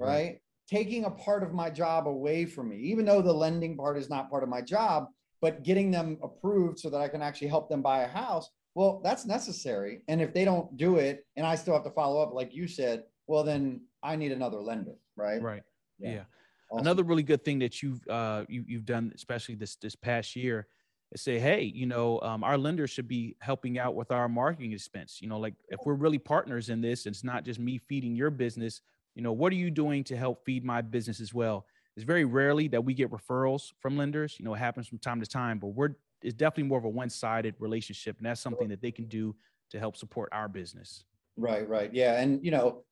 right? 0.00 0.38
Taking 0.70 1.04
a 1.04 1.10
part 1.10 1.42
of 1.42 1.52
my 1.52 1.68
job 1.68 2.06
away 2.06 2.46
from 2.46 2.70
me 2.70 2.76
even 2.76 3.04
though 3.04 3.20
the 3.20 3.32
lending 3.32 3.76
part 3.76 3.98
is 3.98 4.08
not 4.08 4.30
part 4.30 4.42
of 4.42 4.48
my 4.48 4.62
job 4.62 5.08
but 5.40 5.64
getting 5.64 5.90
them 5.90 6.18
approved 6.22 6.78
so 6.78 6.88
that 6.88 7.00
i 7.00 7.08
can 7.08 7.20
actually 7.20 7.48
help 7.48 7.68
them 7.68 7.82
buy 7.82 8.02
a 8.02 8.08
house 8.08 8.48
well 8.74 9.02
that's 9.04 9.26
necessary. 9.26 10.00
And 10.08 10.22
if 10.22 10.32
they 10.32 10.46
don't 10.46 10.76
do 10.76 10.96
it 10.96 11.26
and 11.36 11.44
i 11.44 11.56
still 11.56 11.74
have 11.74 11.84
to 11.84 11.90
follow 11.90 12.22
up 12.22 12.32
like 12.32 12.54
you 12.54 12.68
said 12.68 13.02
well 13.26 13.42
then 13.42 13.82
i 14.02 14.16
need 14.16 14.32
another 14.32 14.58
lender 14.58 14.94
right? 15.16 15.42
Right 15.42 15.62
yeah. 16.02 16.10
yeah. 16.10 16.24
Awesome. 16.70 16.86
Another 16.86 17.02
really 17.02 17.22
good 17.22 17.44
thing 17.44 17.58
that 17.58 17.82
you've 17.82 18.00
uh, 18.08 18.44
you, 18.48 18.64
you've 18.66 18.86
done, 18.86 19.12
especially 19.14 19.54
this 19.54 19.76
this 19.76 19.94
past 19.94 20.34
year, 20.34 20.66
is 21.12 21.20
say, 21.20 21.38
hey, 21.38 21.62
you 21.62 21.86
know, 21.86 22.18
um, 22.22 22.42
our 22.42 22.56
lenders 22.56 22.90
should 22.90 23.08
be 23.08 23.36
helping 23.40 23.78
out 23.78 23.94
with 23.94 24.10
our 24.10 24.28
marketing 24.28 24.72
expense. 24.72 25.18
You 25.20 25.28
know, 25.28 25.38
like 25.38 25.54
if 25.68 25.80
we're 25.84 25.94
really 25.94 26.18
partners 26.18 26.70
in 26.70 26.80
this, 26.80 27.04
and 27.06 27.14
it's 27.14 27.24
not 27.24 27.44
just 27.44 27.60
me 27.60 27.78
feeding 27.88 28.16
your 28.16 28.30
business. 28.30 28.80
You 29.14 29.22
know, 29.22 29.32
what 29.32 29.52
are 29.52 29.56
you 29.56 29.70
doing 29.70 30.04
to 30.04 30.16
help 30.16 30.44
feed 30.46 30.64
my 30.64 30.80
business 30.80 31.20
as 31.20 31.34
well? 31.34 31.66
It's 31.94 32.04
very 32.04 32.24
rarely 32.24 32.68
that 32.68 32.82
we 32.82 32.94
get 32.94 33.10
referrals 33.10 33.72
from 33.80 33.98
lenders. 33.98 34.36
You 34.38 34.46
know, 34.46 34.54
it 34.54 34.58
happens 34.58 34.88
from 34.88 34.98
time 34.98 35.20
to 35.20 35.26
time, 35.26 35.58
but 35.58 35.68
we're 35.68 35.90
it's 36.22 36.34
definitely 36.34 36.64
more 36.64 36.78
of 36.78 36.84
a 36.84 36.88
one-sided 36.88 37.56
relationship, 37.58 38.16
and 38.16 38.26
that's 38.26 38.40
something 38.40 38.68
that 38.68 38.80
they 38.80 38.92
can 38.92 39.06
do 39.06 39.34
to 39.70 39.78
help 39.78 39.96
support 39.96 40.30
our 40.32 40.48
business. 40.48 41.04
Right, 41.36 41.68
right, 41.68 41.92
yeah, 41.92 42.20
and 42.20 42.42
you 42.44 42.50
know 42.50 42.84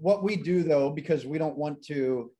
what 0.00 0.22
we 0.22 0.36
do 0.36 0.62
though, 0.62 0.90
because 0.90 1.24
we 1.24 1.38
don't 1.38 1.56
want 1.56 1.82
to 1.84 2.30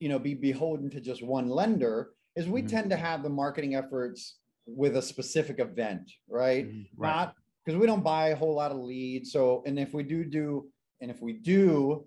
you 0.00 0.08
know, 0.08 0.18
be 0.18 0.34
beholden 0.34 0.90
to 0.90 1.00
just 1.00 1.22
one 1.22 1.48
lender 1.48 2.10
is 2.36 2.46
we 2.46 2.60
mm-hmm. 2.60 2.68
tend 2.68 2.90
to 2.90 2.96
have 2.96 3.22
the 3.22 3.28
marketing 3.28 3.74
efforts 3.74 4.38
with 4.66 4.96
a 4.96 5.02
specific 5.02 5.58
event, 5.58 6.10
right? 6.28 6.66
Mm-hmm. 6.66 7.02
right. 7.02 7.16
Not 7.16 7.34
because 7.64 7.78
we 7.78 7.86
don't 7.86 8.04
buy 8.04 8.28
a 8.28 8.36
whole 8.36 8.54
lot 8.54 8.70
of 8.70 8.78
leads. 8.78 9.32
So, 9.32 9.62
and 9.66 9.78
if 9.78 9.92
we 9.92 10.02
do 10.02 10.24
do, 10.24 10.66
and 11.00 11.10
if 11.10 11.20
we 11.20 11.34
do 11.34 12.06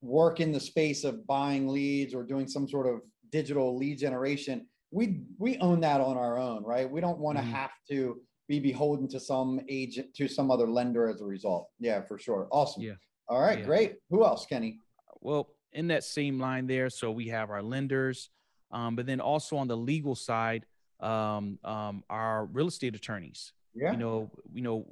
work 0.00 0.40
in 0.40 0.52
the 0.52 0.60
space 0.60 1.04
of 1.04 1.26
buying 1.26 1.68
leads 1.68 2.14
or 2.14 2.22
doing 2.22 2.46
some 2.46 2.66
sort 2.68 2.86
of 2.86 3.00
digital 3.30 3.76
lead 3.76 3.98
generation, 3.98 4.66
we 4.90 5.20
we 5.38 5.58
own 5.58 5.80
that 5.80 6.00
on 6.00 6.16
our 6.16 6.38
own, 6.38 6.64
right? 6.64 6.90
We 6.90 7.00
don't 7.00 7.18
want 7.18 7.38
to 7.38 7.44
mm-hmm. 7.44 7.52
have 7.52 7.70
to 7.90 8.20
be 8.48 8.58
beholden 8.58 9.06
to 9.08 9.20
some 9.20 9.60
agent 9.68 10.14
to 10.14 10.26
some 10.26 10.50
other 10.50 10.68
lender 10.68 11.08
as 11.08 11.20
a 11.20 11.24
result. 11.24 11.68
Yeah, 11.78 12.02
for 12.02 12.18
sure. 12.18 12.48
Awesome. 12.50 12.82
Yeah. 12.82 12.94
All 13.28 13.40
right, 13.40 13.60
yeah. 13.60 13.64
great. 13.64 13.94
Who 14.10 14.24
else, 14.24 14.44
Kenny? 14.46 14.80
Well, 15.20 15.50
in 15.72 15.88
that 15.88 16.04
same 16.04 16.38
line 16.38 16.66
there. 16.66 16.90
So 16.90 17.10
we 17.10 17.28
have 17.28 17.50
our 17.50 17.62
lenders, 17.62 18.30
um, 18.70 18.96
but 18.96 19.06
then 19.06 19.20
also 19.20 19.56
on 19.56 19.68
the 19.68 19.76
legal 19.76 20.14
side, 20.14 20.66
um, 21.00 21.58
um, 21.64 22.04
our 22.10 22.46
real 22.46 22.68
estate 22.68 22.94
attorneys. 22.94 23.52
Yeah. 23.74 23.92
You 23.92 23.98
know, 23.98 24.30
you 24.52 24.62
know, 24.62 24.86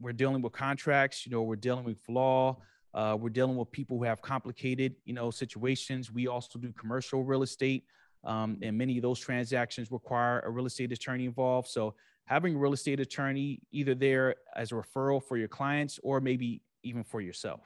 we're 0.00 0.12
dealing 0.12 0.42
with 0.42 0.52
contracts. 0.52 1.26
You 1.26 1.32
know, 1.32 1.42
we're 1.42 1.56
dealing 1.56 1.84
with 1.84 1.98
law. 2.08 2.58
Uh, 2.92 3.16
we're 3.18 3.30
dealing 3.30 3.56
with 3.56 3.70
people 3.70 3.98
who 3.98 4.04
have 4.04 4.20
complicated, 4.20 4.96
you 5.04 5.14
know, 5.14 5.30
situations. 5.30 6.10
We 6.10 6.26
also 6.26 6.58
do 6.58 6.72
commercial 6.72 7.22
real 7.22 7.42
estate, 7.42 7.84
um, 8.24 8.58
and 8.62 8.76
many 8.76 8.96
of 8.98 9.02
those 9.02 9.20
transactions 9.20 9.92
require 9.92 10.40
a 10.40 10.50
real 10.50 10.66
estate 10.66 10.90
attorney 10.90 11.24
involved. 11.24 11.68
So 11.68 11.94
having 12.24 12.56
a 12.56 12.58
real 12.58 12.72
estate 12.72 12.98
attorney 12.98 13.60
either 13.70 13.94
there 13.94 14.34
as 14.56 14.72
a 14.72 14.74
referral 14.74 15.22
for 15.22 15.36
your 15.36 15.48
clients 15.48 16.00
or 16.02 16.20
maybe 16.20 16.62
even 16.82 17.04
for 17.04 17.20
yourself. 17.20 17.60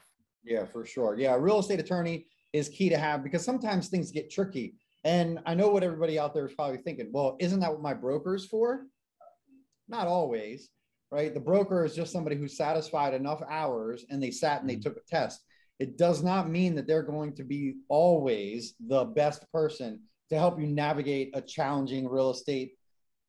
Yeah, 0.45 0.67
for 0.67 0.85
sure. 0.85 1.17
Yeah, 1.19 1.37
real 1.39 1.59
estate 1.59 1.81
attorney 1.81 2.27
is 2.55 2.69
key 2.69 2.89
to 2.89 2.97
have 2.97 3.25
because 3.25 3.45
sometimes 3.45 3.89
things 3.89 4.13
get 4.13 4.31
tricky. 4.31 4.77
And 5.03 5.41
I 5.45 5.55
know 5.55 5.69
what 5.69 5.83
everybody 5.83 6.19
out 6.19 6.33
there 6.33 6.47
is 6.47 6.55
probably 6.55 6.79
thinking, 6.79 7.11
well, 7.13 7.37
isn't 7.41 7.61
that 7.61 7.73
what 7.73 7.83
my 7.83 7.93
broker 7.93 8.37
is 8.37 8.47
for? 8.47 8.87
Not 9.89 10.07
always, 10.07 10.71
right? 11.11 11.35
The 11.35 11.41
broker 11.41 11.85
is 11.85 11.97
just 11.97 12.13
somebody 12.13 12.37
who 12.37 12.47
satisfied 12.47 13.13
enough 13.13 13.43
hours 13.51 14.07
and 14.09 14.23
they 14.23 14.31
sat 14.31 14.61
and 14.61 14.71
they 14.71 14.77
mm-hmm. 14.77 14.83
took 14.83 14.97
a 14.97 15.11
test. 15.11 15.43
It 15.81 15.99
does 15.99 16.23
not 16.23 16.49
mean 16.49 16.77
that 16.77 16.87
they're 16.87 17.03
going 17.03 17.35
to 17.35 17.45
be 17.45 17.75
always 17.89 18.75
the 18.87 19.05
best 19.05 19.45
person 19.53 20.01
to 20.31 20.39
help 20.39 20.59
you 20.61 20.69
navigate 20.69 21.33
a 21.35 21.43
challenging 21.43 22.09
real 22.09 22.31
estate 22.31 22.75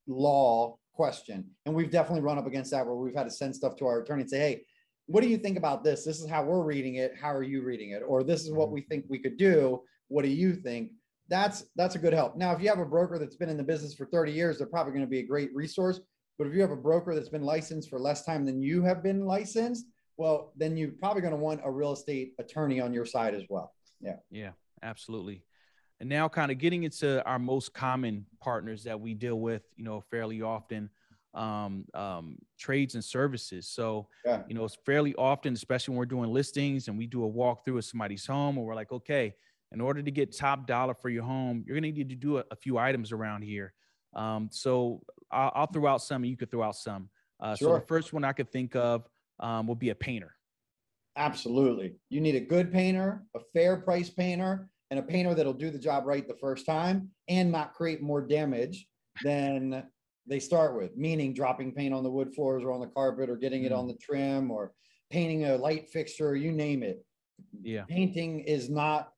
law 0.08 0.78
question. 0.94 1.50
And 1.66 1.74
we've 1.74 1.90
definitely 1.90 2.22
run 2.22 2.38
up 2.38 2.46
against 2.46 2.72
that 2.72 2.86
where 2.86 2.96
we've 2.96 3.16
had 3.16 3.24
to 3.24 3.32
send 3.32 3.56
stuff 3.56 3.76
to 3.78 3.88
our 3.88 4.02
attorney 4.02 4.22
and 4.22 4.30
say, 4.30 4.40
hey, 4.40 4.62
what 5.08 5.22
do 5.22 5.30
you 5.30 5.38
think 5.38 5.58
about 5.58 5.84
this? 5.84 6.04
This 6.04 6.20
is 6.20 6.30
how 6.30 6.44
we're 6.44 6.64
reading 6.64 6.96
it. 6.96 7.14
How 7.20 7.34
are 7.34 7.44
you 7.44 7.62
reading 7.62 7.92
it? 7.92 8.02
Or 8.08 8.24
this 8.24 8.44
is 8.44 8.52
what 8.52 8.68
mm-hmm. 8.68 8.76
we 8.76 8.82
think 8.82 9.06
we 9.08 9.20
could 9.20 9.38
do. 9.38 9.82
What 10.08 10.24
do 10.24 10.30
you 10.30 10.56
think? 10.56 10.92
That's 11.28 11.66
that's 11.76 11.96
a 11.96 12.00
good 12.00 12.14
help. 12.14 12.38
Now, 12.38 12.54
if 12.54 12.62
you 12.62 12.70
have 12.70 12.80
a 12.80 12.86
broker 12.86 13.18
that's 13.18 13.36
been 13.36 13.50
in 13.50 13.58
the 13.58 13.64
business 13.64 13.94
for 13.94 14.06
30 14.08 14.32
years, 14.32 14.58
they're 14.58 14.68
probably 14.68 14.94
going 14.94 15.06
to 15.06 15.10
be 15.10 15.20
a 15.20 15.26
great 15.26 15.54
resource. 15.54 16.00
But 16.38 16.48
if 16.48 16.54
you 16.54 16.62
have 16.62 16.72
a 16.72 16.76
broker 16.76 17.16
that's 17.16 17.30
been 17.30 17.44
licensed 17.44 17.90
for 17.90 18.00
less 18.00 18.26
time 18.26 18.46
than 18.46 18.62
you 18.62 18.84
have 18.84 19.02
been 19.02 19.26
licensed, 19.26 19.86
well, 20.18 20.54
then 20.56 20.78
you're 20.78 20.92
probably 20.92 21.22
going 21.22 21.34
to 21.34 21.40
want 21.40 21.62
a 21.64 21.72
real 21.72 21.94
estate 21.94 22.34
attorney 22.40 22.80
on 22.80 22.94
your 22.94 23.06
side 23.06 23.34
as 23.34 23.44
well. 23.50 23.74
Yeah. 24.02 24.18
Yeah, 24.30 24.52
absolutely. 24.84 25.44
And 26.00 26.10
now 26.10 26.28
kind 26.28 26.52
of 26.52 26.58
getting 26.58 26.84
into 26.84 27.24
our 27.26 27.40
most 27.40 27.74
common 27.74 28.26
partners 28.42 28.84
that 28.84 29.00
we 29.00 29.14
deal 29.14 29.40
with, 29.40 29.64
you 29.78 29.86
know, 29.86 30.02
fairly 30.12 30.42
often 30.42 30.90
um, 31.36 31.86
um, 31.94 32.38
trades 32.58 32.96
and 32.96 33.04
services. 33.04 33.68
So, 33.68 34.08
yeah. 34.26 34.42
you 34.48 34.56
know, 34.56 34.64
it's 34.64 34.78
fairly 34.86 35.14
often, 35.16 35.54
especially 35.54 35.92
when 35.92 36.00
we're 36.00 36.06
doing 36.06 36.32
listings 36.32 36.88
and 36.88 36.98
we 36.98 37.06
do 37.06 37.26
a 37.26 37.30
walkthrough 37.30 37.78
of 37.78 37.86
somebody's 37.86 38.26
home, 38.26 38.58
and 38.58 38.66
we're 38.66 38.76
like, 38.76 38.92
okay, 38.92 39.36
in 39.72 39.82
order 39.82 40.02
to 40.02 40.12
get 40.12 40.36
top 40.36 40.66
dollar 40.66 40.94
for 40.94 41.10
your 41.10 41.24
home, 41.24 41.64
you're 41.68 41.80
going 41.80 41.94
to 41.94 41.98
need 41.98 42.10
to 42.10 42.16
do 42.16 42.38
a, 42.38 42.44
a, 42.52 42.56
few 42.56 42.78
items 42.78 43.12
around 43.12 43.42
here. 43.42 43.74
Um, 44.16 44.50
so 44.52 45.02
I'll, 45.32 45.52
I'll, 45.54 45.68
throw 45.68 45.88
out 45.88 46.02
some, 46.02 46.24
and 46.24 46.30
you 46.30 46.38
could 46.38 46.50
throw 46.50 46.64
out 46.64 46.76
some. 46.76 47.10
Uh, 47.40 47.56
sure. 47.56 47.70
So 47.70 47.74
the 47.76 47.86
first 47.86 48.14
one 48.14 48.24
I 48.24 48.32
could 48.32 48.52
think 48.52 48.76
of 48.76 49.06
um, 49.40 49.68
will 49.68 49.76
be 49.76 49.90
a 49.90 49.96
painter. 49.96 50.36
Absolutely. 51.18 51.96
You 52.10 52.22
need 52.22 52.36
a 52.36 52.42
good 52.42 52.72
painter, 52.72 53.24
a 53.36 53.40
fair 53.54 53.78
price 53.78 54.10
painter, 54.10 54.70
and 54.92 55.00
a 55.00 55.04
painter 55.04 55.34
that'll 55.34 55.54
do 55.54 55.72
the 55.72 55.80
job 55.80 56.06
right 56.06 56.28
the 56.28 56.36
first 56.36 56.66
time 56.66 57.10
and 57.28 57.52
not 57.52 57.74
create 57.74 58.02
more 58.02 58.22
damage 58.22 58.88
than 59.24 59.84
they 60.28 60.40
start 60.40 60.76
with, 60.76 60.98
meaning 60.98 61.34
dropping 61.34 61.72
paint 61.72 61.94
on 61.94 62.04
the 62.04 62.10
wood 62.10 62.34
floors 62.34 62.64
or 62.64 62.72
on 62.72 62.80
the 62.80 62.88
carpet 62.88 63.30
or 63.30 63.36
getting 63.36 63.64
it 63.64 63.72
on 63.72 63.86
mm. 63.86 63.90
the 63.90 63.98
trim 63.98 64.52
or 64.52 64.74
painting 65.12 65.46
a 65.46 65.56
light 65.56 65.90
fixture, 65.90 66.36
you 66.36 66.52
name 66.52 66.84
it. 66.84 67.06
Yeah. 67.62 67.84
Painting 67.84 68.42
is 68.42 68.70
not, 68.70 69.12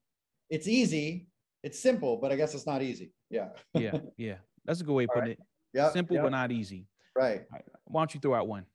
it's 0.50 0.68
easy, 0.68 1.28
it's 1.62 1.80
simple, 1.80 2.16
but 2.16 2.32
I 2.32 2.36
guess 2.36 2.54
it's 2.54 2.66
not 2.66 2.82
easy. 2.82 3.12
Yeah. 3.30 3.48
yeah. 3.74 3.98
Yeah. 4.16 4.36
That's 4.64 4.80
a 4.80 4.84
good 4.84 4.92
way 4.92 5.04
of 5.04 5.10
putting 5.10 5.30
right. 5.30 5.38
it. 5.38 5.46
Yeah. 5.72 5.90
Simple, 5.92 6.16
yep. 6.16 6.24
but 6.24 6.32
not 6.32 6.52
easy. 6.52 6.86
Right. 7.16 7.42
right. 7.52 7.64
Why 7.84 8.00
don't 8.02 8.14
you 8.14 8.20
throw 8.20 8.34
out 8.34 8.46
one? 8.46 8.66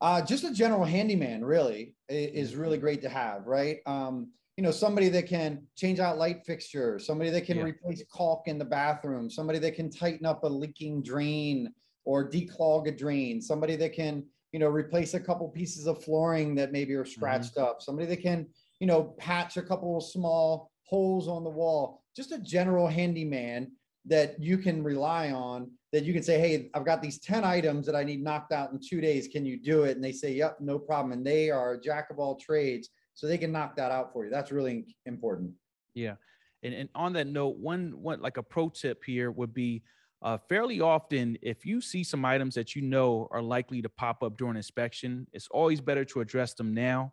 Uh, 0.00 0.20
just 0.20 0.42
a 0.42 0.52
general 0.52 0.84
handyman 0.84 1.44
really 1.44 1.94
is 2.08 2.56
really 2.56 2.76
great 2.76 3.02
to 3.02 3.08
have, 3.08 3.46
right? 3.46 3.78
Um, 3.86 4.32
you 4.56 4.62
know, 4.62 4.70
somebody 4.70 5.08
that 5.08 5.26
can 5.26 5.66
change 5.76 5.98
out 5.98 6.18
light 6.18 6.44
fixtures, 6.44 7.06
somebody 7.06 7.30
that 7.30 7.46
can 7.46 7.56
Yeah. 7.58 7.64
replace 7.64 8.04
caulk 8.04 8.48
in 8.48 8.58
the 8.58 8.64
bathroom, 8.64 9.30
somebody 9.30 9.58
that 9.58 9.74
can 9.74 9.90
tighten 9.90 10.26
up 10.26 10.44
a 10.44 10.48
leaking 10.48 11.02
drain 11.02 11.72
or 12.04 12.28
declog 12.28 12.86
a 12.86 12.92
drain, 12.92 13.40
somebody 13.40 13.76
that 13.76 13.92
can, 13.92 14.26
you 14.52 14.58
know, 14.58 14.68
replace 14.68 15.14
a 15.14 15.20
couple 15.20 15.48
pieces 15.48 15.86
of 15.86 16.02
flooring 16.04 16.54
that 16.56 16.72
maybe 16.72 16.94
are 16.94 17.02
mm-hmm. 17.02 17.10
scratched 17.10 17.56
up, 17.56 17.80
somebody 17.80 18.06
that 18.06 18.20
can, 18.20 18.46
you 18.80 18.86
know, 18.86 19.04
patch 19.18 19.56
a 19.56 19.62
couple 19.62 19.96
of 19.96 20.04
small 20.04 20.70
holes 20.84 21.28
on 21.28 21.44
the 21.44 21.50
wall, 21.50 22.02
just 22.14 22.32
a 22.32 22.38
general 22.38 22.86
handyman 22.86 23.72
that 24.04 24.38
you 24.40 24.58
can 24.58 24.82
rely 24.82 25.30
on 25.30 25.70
that 25.92 26.04
you 26.04 26.12
can 26.12 26.22
say, 26.22 26.38
hey, 26.38 26.70
I've 26.74 26.84
got 26.84 27.00
these 27.02 27.20
10 27.20 27.44
items 27.44 27.86
that 27.86 27.94
I 27.94 28.02
need 28.02 28.22
knocked 28.22 28.52
out 28.52 28.72
in 28.72 28.80
two 28.80 29.00
days. 29.00 29.28
Can 29.28 29.44
you 29.44 29.58
do 29.58 29.84
it? 29.84 29.94
And 29.94 30.04
they 30.04 30.12
say, 30.12 30.32
yep, 30.32 30.56
no 30.60 30.78
problem. 30.78 31.12
And 31.12 31.24
they 31.24 31.50
are 31.50 31.78
jack 31.78 32.10
of 32.10 32.18
all 32.18 32.36
trades. 32.36 32.88
So 33.14 33.26
they 33.26 33.38
can 33.38 33.52
knock 33.52 33.76
that 33.76 33.92
out 33.92 34.12
for 34.12 34.24
you. 34.24 34.30
That's 34.30 34.50
really 34.50 34.86
important. 35.06 35.52
Yeah. 35.94 36.14
And, 36.62 36.74
and 36.74 36.88
on 36.94 37.12
that 37.14 37.26
note, 37.26 37.56
one, 37.58 37.92
one 38.00 38.20
like 38.20 38.36
a 38.36 38.42
pro 38.42 38.68
tip 38.68 39.04
here 39.04 39.30
would 39.30 39.52
be 39.52 39.82
uh, 40.22 40.38
fairly 40.48 40.80
often, 40.80 41.36
if 41.42 41.66
you 41.66 41.80
see 41.80 42.04
some 42.04 42.24
items 42.24 42.54
that 42.54 42.76
you 42.76 42.82
know 42.82 43.26
are 43.32 43.42
likely 43.42 43.82
to 43.82 43.88
pop 43.88 44.22
up 44.22 44.36
during 44.36 44.56
inspection, 44.56 45.26
it's 45.32 45.48
always 45.50 45.80
better 45.80 46.04
to 46.04 46.20
address 46.20 46.54
them 46.54 46.72
now 46.72 47.12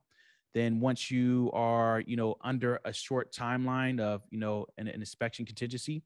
than 0.53 0.79
once 0.79 1.09
you 1.09 1.49
are, 1.53 2.03
you 2.05 2.15
know, 2.15 2.35
under 2.41 2.79
a 2.85 2.93
short 2.93 3.33
timeline 3.33 3.99
of, 3.99 4.21
you 4.29 4.39
know, 4.39 4.65
an, 4.77 4.87
an 4.87 4.99
inspection 4.99 5.45
contingency. 5.45 6.03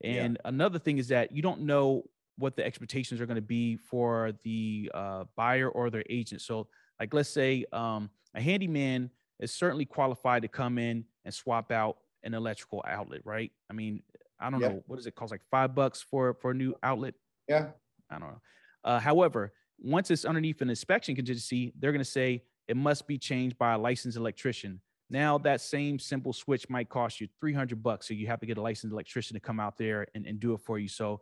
Yeah. 0.00 0.24
And 0.24 0.38
another 0.44 0.78
thing 0.78 0.98
is 0.98 1.08
that 1.08 1.32
you 1.32 1.42
don't 1.42 1.62
know 1.62 2.04
what 2.36 2.56
the 2.56 2.64
expectations 2.64 3.20
are 3.20 3.26
going 3.26 3.36
to 3.36 3.42
be 3.42 3.76
for 3.76 4.32
the 4.44 4.90
uh, 4.94 5.24
buyer 5.36 5.68
or 5.68 5.90
their 5.90 6.04
agent. 6.08 6.40
So, 6.40 6.68
like, 7.00 7.12
let's 7.14 7.30
say 7.30 7.64
um, 7.72 8.10
a 8.34 8.40
handyman 8.40 9.10
is 9.40 9.52
certainly 9.52 9.84
qualified 9.84 10.42
to 10.42 10.48
come 10.48 10.78
in 10.78 11.04
and 11.24 11.34
swap 11.34 11.70
out 11.72 11.98
an 12.22 12.34
electrical 12.34 12.82
outlet, 12.86 13.20
right? 13.24 13.52
I 13.70 13.72
mean, 13.74 14.02
I 14.40 14.50
don't 14.50 14.60
Yep. 14.60 14.72
know 14.72 14.84
what 14.86 14.96
does 14.96 15.06
it 15.06 15.14
cost, 15.14 15.30
like 15.30 15.44
five 15.50 15.74
bucks 15.74 16.02
for 16.02 16.34
for 16.34 16.50
a 16.50 16.54
new 16.54 16.74
outlet. 16.82 17.14
Yeah. 17.48 17.70
I 18.10 18.18
don't 18.18 18.28
know. 18.28 18.40
Uh, 18.84 18.98
however, 19.00 19.52
once 19.78 20.10
it's 20.10 20.24
underneath 20.24 20.60
an 20.62 20.70
inspection 20.70 21.14
contingency, 21.14 21.72
they're 21.78 21.92
going 21.92 22.00
to 22.00 22.04
say 22.04 22.44
it 22.68 22.76
must 22.76 23.06
be 23.06 23.18
changed 23.18 23.58
by 23.58 23.74
a 23.74 23.78
licensed 23.78 24.16
electrician. 24.16 24.80
Now 25.10 25.38
that 25.38 25.60
same 25.60 25.98
simple 25.98 26.32
switch 26.32 26.68
might 26.70 26.88
cost 26.88 27.20
you 27.20 27.28
300 27.40 27.82
bucks. 27.82 28.08
So 28.08 28.14
you 28.14 28.26
have 28.26 28.40
to 28.40 28.46
get 28.46 28.56
a 28.58 28.62
licensed 28.62 28.92
electrician 28.92 29.34
to 29.34 29.40
come 29.40 29.60
out 29.60 29.76
there 29.76 30.06
and, 30.14 30.26
and 30.26 30.40
do 30.40 30.54
it 30.54 30.60
for 30.60 30.78
you. 30.78 30.88
So 30.88 31.20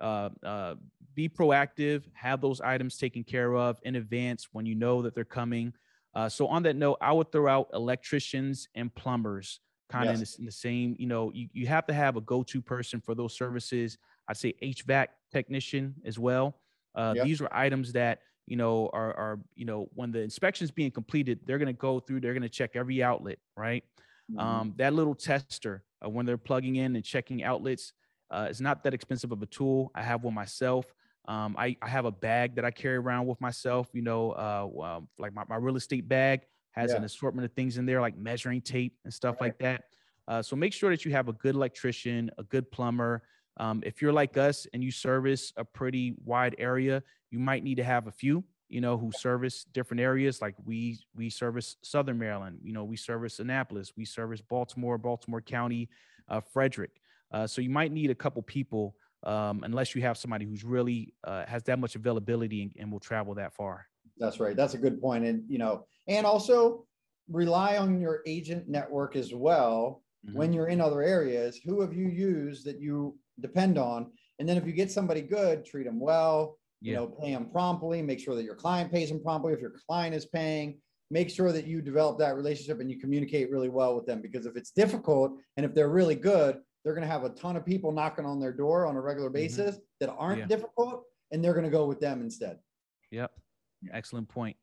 uh, 0.00 0.30
uh, 0.42 0.74
be 1.14 1.28
proactive, 1.28 2.04
have 2.14 2.40
those 2.40 2.60
items 2.60 2.96
taken 2.96 3.24
care 3.24 3.54
of 3.54 3.78
in 3.82 3.96
advance 3.96 4.48
when 4.52 4.66
you 4.66 4.74
know 4.74 5.02
that 5.02 5.14
they're 5.14 5.24
coming. 5.24 5.72
Uh, 6.14 6.28
so 6.28 6.46
on 6.46 6.62
that 6.62 6.76
note, 6.76 6.98
I 7.00 7.12
would 7.12 7.32
throw 7.32 7.48
out 7.48 7.70
electricians 7.74 8.68
and 8.74 8.94
plumbers 8.94 9.60
kind 9.88 10.08
of 10.08 10.14
in, 10.14 10.20
Yes. 10.20 10.34
the, 10.34 10.40
in 10.40 10.46
the 10.46 10.52
same, 10.52 10.96
you 10.98 11.06
know, 11.06 11.30
you, 11.32 11.48
you 11.52 11.66
have 11.66 11.86
to 11.86 11.92
have 11.92 12.16
a 12.16 12.20
go-to 12.20 12.62
person 12.62 13.00
for 13.00 13.14
those 13.14 13.36
services. 13.36 13.98
I'd 14.28 14.36
say 14.36 14.54
HVAC 14.62 15.08
technician 15.32 15.94
as 16.04 16.18
well. 16.18 16.60
Uh, 16.94 17.14
Yep. 17.14 17.24
These 17.24 17.40
are 17.42 17.48
items 17.52 17.92
that, 17.92 18.20
you 18.46 18.56
know, 18.56 18.88
are, 18.92 19.12
are, 19.14 19.40
you 19.54 19.64
know, 19.64 19.88
when 19.94 20.12
the 20.12 20.20
inspection's 20.20 20.70
being 20.70 20.90
completed, 20.90 21.40
they're 21.46 21.58
going 21.58 21.66
to 21.66 21.72
go 21.72 21.98
through, 22.00 22.20
they're 22.20 22.32
going 22.34 22.42
to 22.42 22.48
check 22.48 22.76
every 22.76 23.02
outlet, 23.02 23.38
right? 23.56 23.84
Mhm. 24.30 24.38
Um, 24.40 24.74
that 24.76 24.94
little 24.94 25.14
tester 25.14 25.84
uh, 26.04 26.08
when 26.08 26.24
they're 26.26 26.38
plugging 26.38 26.76
in 26.76 26.96
and 26.96 27.04
checking 27.04 27.42
outlets 27.42 27.92
uh, 28.30 28.46
is 28.50 28.60
not 28.60 28.82
that 28.84 28.94
expensive 28.94 29.32
of 29.32 29.42
a 29.42 29.46
tool. 29.46 29.90
I 29.94 30.02
have 30.02 30.22
one 30.24 30.34
myself. 30.34 30.86
Um, 31.26 31.56
I, 31.58 31.76
I 31.80 31.88
have 31.88 32.04
a 32.04 32.12
bag 32.12 32.56
that 32.56 32.64
I 32.64 32.70
carry 32.70 32.96
around 32.96 33.26
with 33.26 33.40
myself. 33.40 33.88
You 33.92 34.02
know, 34.02 34.32
uh, 34.32 34.82
um, 34.82 35.08
like 35.18 35.32
my, 35.32 35.44
my 35.48 35.56
real 35.56 35.76
estate 35.76 36.08
bag 36.08 36.42
has 36.72 36.92
an 36.92 37.04
assortment 37.04 37.44
of 37.44 37.52
things 37.52 37.78
in 37.78 37.86
there, 37.86 38.00
like 38.00 38.16
measuring 38.16 38.60
tape 38.60 38.98
and 39.04 39.14
stuff 39.14 39.36
Right. 39.40 39.48
like 39.48 39.58
that. 39.60 39.84
Uh, 40.26 40.42
so 40.42 40.56
make 40.56 40.72
sure 40.72 40.90
that 40.90 41.04
you 41.04 41.12
have 41.12 41.28
a 41.28 41.32
good 41.32 41.54
electrician, 41.54 42.30
a 42.38 42.42
good 42.42 42.70
plumber. 42.70 43.22
Um, 43.58 43.82
if 43.86 44.02
you're 44.02 44.12
like 44.12 44.36
us 44.36 44.66
and 44.72 44.82
you 44.82 44.90
service 44.90 45.52
a 45.56 45.64
pretty 45.64 46.14
wide 46.24 46.56
area, 46.58 47.02
you 47.30 47.38
might 47.38 47.62
need 47.62 47.76
to 47.76 47.84
have 47.84 48.06
a 48.08 48.10
few, 48.10 48.44
you 48.68 48.80
know, 48.80 48.98
who 48.98 49.12
service 49.12 49.64
different 49.64 50.00
areas. 50.00 50.42
Like 50.42 50.56
we 50.64 50.98
we 51.14 51.30
service 51.30 51.76
Southern 51.82 52.18
Maryland, 52.18 52.58
you 52.62 52.72
know, 52.72 52.84
we 52.84 52.96
service 52.96 53.38
Annapolis, 53.38 53.92
we 53.96 54.04
service 54.04 54.40
Baltimore, 54.40 54.98
Baltimore 54.98 55.40
County, 55.42 55.88
uh, 56.28 56.40
Frederick. 56.40 57.00
Uh, 57.30 57.46
so 57.46 57.60
you 57.60 57.70
might 57.70 57.92
need 57.92 58.10
a 58.10 58.14
couple 58.14 58.42
people 58.42 58.96
um, 59.24 59.62
unless 59.64 59.94
you 59.94 60.02
have 60.02 60.16
somebody 60.16 60.44
who's 60.44 60.64
really 60.64 61.14
uh, 61.24 61.44
has 61.46 61.62
that 61.64 61.78
much 61.78 61.96
availability 61.96 62.62
and, 62.62 62.72
and 62.78 62.92
will 62.92 63.00
travel 63.00 63.34
that 63.34 63.52
far. 63.54 63.86
That's 64.18 64.38
right. 64.38 64.56
That's 64.56 64.74
a 64.74 64.78
good 64.78 65.00
point. 65.00 65.24
And, 65.24 65.42
you 65.48 65.58
know, 65.58 65.86
and 66.06 66.26
also 66.26 66.86
rely 67.28 67.78
on 67.78 68.00
your 68.00 68.20
agent 68.26 68.68
network 68.68 69.16
as 69.16 69.34
well. 69.34 70.02
Mhm. 70.28 70.34
When 70.34 70.52
you're 70.52 70.68
in 70.68 70.80
other 70.80 71.02
areas, 71.02 71.58
who 71.64 71.80
have 71.80 71.94
you 71.94 72.08
used 72.08 72.64
that 72.66 72.80
you 72.80 73.18
depend 73.40 73.78
on? 73.78 74.12
And 74.38 74.48
then 74.48 74.56
if 74.56 74.66
you 74.66 74.72
get 74.72 74.90
somebody 74.90 75.22
good, 75.22 75.64
treat 75.64 75.84
them 75.84 76.00
well, 76.00 76.58
you 76.80 76.94
know, 76.94 77.06
pay 77.06 77.32
them 77.32 77.48
promptly, 77.50 78.02
make 78.02 78.20
sure 78.20 78.34
that 78.34 78.44
your 78.44 78.54
client 78.54 78.92
pays 78.92 79.08
them 79.08 79.22
promptly. 79.22 79.52
If 79.54 79.60
your 79.60 79.72
client 79.88 80.14
is 80.14 80.26
paying, 80.26 80.78
make 81.10 81.30
sure 81.30 81.50
that 81.50 81.66
you 81.66 81.80
develop 81.80 82.18
that 82.18 82.36
relationship 82.36 82.80
and 82.80 82.90
you 82.90 82.98
communicate 82.98 83.50
really 83.50 83.70
well 83.70 83.94
with 83.96 84.06
them. 84.06 84.20
Because 84.20 84.44
if 84.44 84.56
it's 84.56 84.70
difficult 84.70 85.38
and 85.56 85.64
if 85.64 85.72
they're 85.74 85.88
really 85.88 86.14
good, 86.14 86.58
they're 86.84 86.94
going 86.94 87.06
to 87.06 87.10
have 87.12 87.24
a 87.24 87.30
ton 87.30 87.56
of 87.56 87.64
people 87.64 87.90
knocking 87.90 88.26
on 88.26 88.38
their 88.38 88.52
door 88.52 88.86
on 88.86 88.94
a 88.96 89.00
regular 89.00 89.30
basis 89.30 89.78
that 90.00 90.10
aren't 90.10 90.40
Yeah. 90.40 90.46
difficult, 90.46 91.04
and 91.32 91.42
they're 91.42 91.54
going 91.54 91.64
to 91.64 91.70
go 91.70 91.86
with 91.86 91.98
them 91.98 92.20
instead. 92.20 92.58
Yep. 93.10 93.32
Excellent 93.90 94.28
point. 94.28 94.56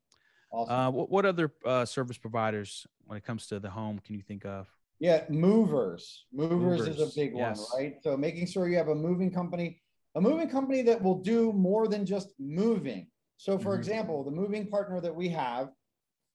Awesome. 0.52 0.74
Uh, 0.74 0.92
what, 0.92 1.10
what 1.10 1.26
other 1.26 1.52
uh, 1.66 1.86
service 1.86 2.18
providers, 2.18 2.86
when 3.06 3.18
it 3.18 3.24
comes 3.24 3.48
to 3.48 3.60
the 3.60 3.70
home, 3.70 4.00
can 4.06 4.16
you 4.16 4.22
think 4.22 4.46
of? 4.46 4.68
Yeah, 5.00 5.24
movers. 5.30 6.26
Movers, 6.32 6.82
is 6.88 7.00
a 7.02 7.10
big 7.16 7.36
yes. 7.36 7.68
one, 7.72 7.82
right? 7.82 7.96
So 8.04 8.16
making 8.16 8.46
sure 8.46 8.68
you 8.68 8.78
have 8.78 8.90
a 8.90 8.96
moving 8.96 9.32
company, 9.32 9.82
a 10.14 10.22
moving 10.22 10.48
company 10.50 10.84
that 10.84 11.02
will 11.02 11.20
do 11.20 11.52
more 11.54 11.88
than 11.88 12.06
just 12.06 12.34
moving. 12.40 13.08
So 13.38 13.58
for 13.58 13.76
Mhm. 13.76 13.80
example, 13.80 14.24
the 14.24 14.32
moving 14.32 14.68
partner 14.68 15.02
that 15.02 15.16
we 15.16 15.30
have, 15.30 15.72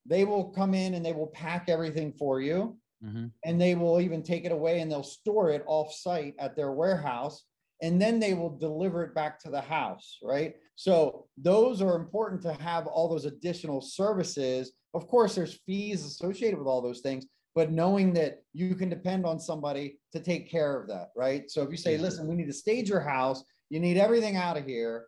they 0.05 0.25
will 0.25 0.51
come 0.51 0.75
in 0.75 0.95
and 0.95 1.05
they 1.07 1.13
will 1.13 1.29
pack 1.29 1.69
everything 1.69 2.13
for 2.13 2.41
you 2.41 2.77
Mhm. 3.07 3.31
and 3.45 3.61
they 3.61 3.75
will 3.75 4.01
even 4.01 4.23
take 4.23 4.45
it 4.45 4.53
away 4.53 4.81
and 4.81 4.91
they'll 4.91 5.03
store 5.03 5.51
it 5.51 5.63
off 5.67 5.93
site 5.93 6.35
at 6.39 6.57
their 6.57 6.73
warehouse 6.73 7.45
and 7.83 8.01
then 8.01 8.19
they 8.19 8.35
will 8.35 8.57
deliver 8.57 9.05
it 9.05 9.15
back 9.15 9.39
to 9.41 9.51
the 9.51 9.61
house 9.61 10.19
right 10.23 10.57
so 10.77 11.27
those 11.37 11.83
are 11.83 11.97
important 11.97 12.41
to 12.43 12.53
have 12.55 12.87
all 12.87 13.09
those 13.09 13.27
additional 13.27 13.81
services 13.81 14.73
of 14.95 15.07
course 15.07 15.35
there's 15.35 15.61
fees 15.67 16.05
associated 16.05 16.59
with 16.59 16.69
all 16.69 16.83
those 16.83 17.01
things 17.01 17.27
but 17.55 17.73
knowing 17.73 18.13
that 18.13 18.43
you 18.53 18.75
can 18.75 18.89
depend 18.89 19.25
on 19.25 19.39
somebody 19.39 19.99
to 20.13 20.21
take 20.21 20.51
care 20.51 20.81
of 20.81 20.89
that 20.89 21.11
right 21.15 21.51
so 21.51 21.63
if 21.63 21.71
you 21.71 21.77
say 21.77 21.97
listen 21.99 22.27
we 22.27 22.35
need 22.35 22.47
to 22.47 22.53
stage 22.53 22.89
your 22.89 23.01
house 23.01 23.45
you 23.69 23.79
need 23.81 23.99
everything 23.99 24.37
out 24.37 24.57
of 24.57 24.65
here 24.65 25.07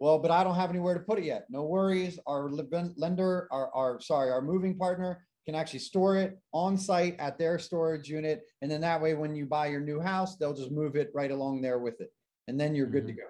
well, 0.00 0.18
but 0.18 0.30
I 0.30 0.42
don't 0.42 0.54
have 0.54 0.70
anywhere 0.70 0.94
to 0.94 1.00
put 1.00 1.18
it 1.18 1.24
yet. 1.26 1.44
No 1.50 1.64
worries. 1.64 2.18
Our 2.26 2.48
lender, 2.50 3.48
our, 3.52 3.70
our, 3.74 4.00
sorry, 4.00 4.30
our 4.30 4.40
moving 4.40 4.78
partner 4.78 5.26
can 5.46 5.54
actually 5.54 5.78
store 5.80 6.16
it 6.16 6.38
on 6.52 6.76
site 6.76 7.18
at 7.18 7.38
their 7.38 7.58
storage 7.58 8.08
unit. 8.08 8.42
And 8.62 8.70
then 8.70 8.80
that 8.82 9.00
way, 9.00 9.14
when 9.14 9.34
you 9.34 9.46
buy 9.46 9.68
your 9.68 9.80
new 9.80 10.00
house, 10.00 10.36
they'll 10.36 10.54
just 10.54 10.70
move 10.70 10.96
it 10.96 11.10
right 11.14 11.30
along 11.30 11.62
there 11.62 11.78
with 11.78 12.00
it. 12.00 12.12
And 12.48 12.58
then 12.58 12.74
you're 12.74 12.86
good 12.86 13.06
to 13.06 13.12
go. 13.12 13.22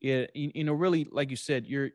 Yeah, 0.00 0.26
you, 0.34 0.64
know, 0.64 0.74
really, 0.74 1.06
like 1.10 1.30
you 1.30 1.36
said, 1.36 1.66
your 1.66 1.90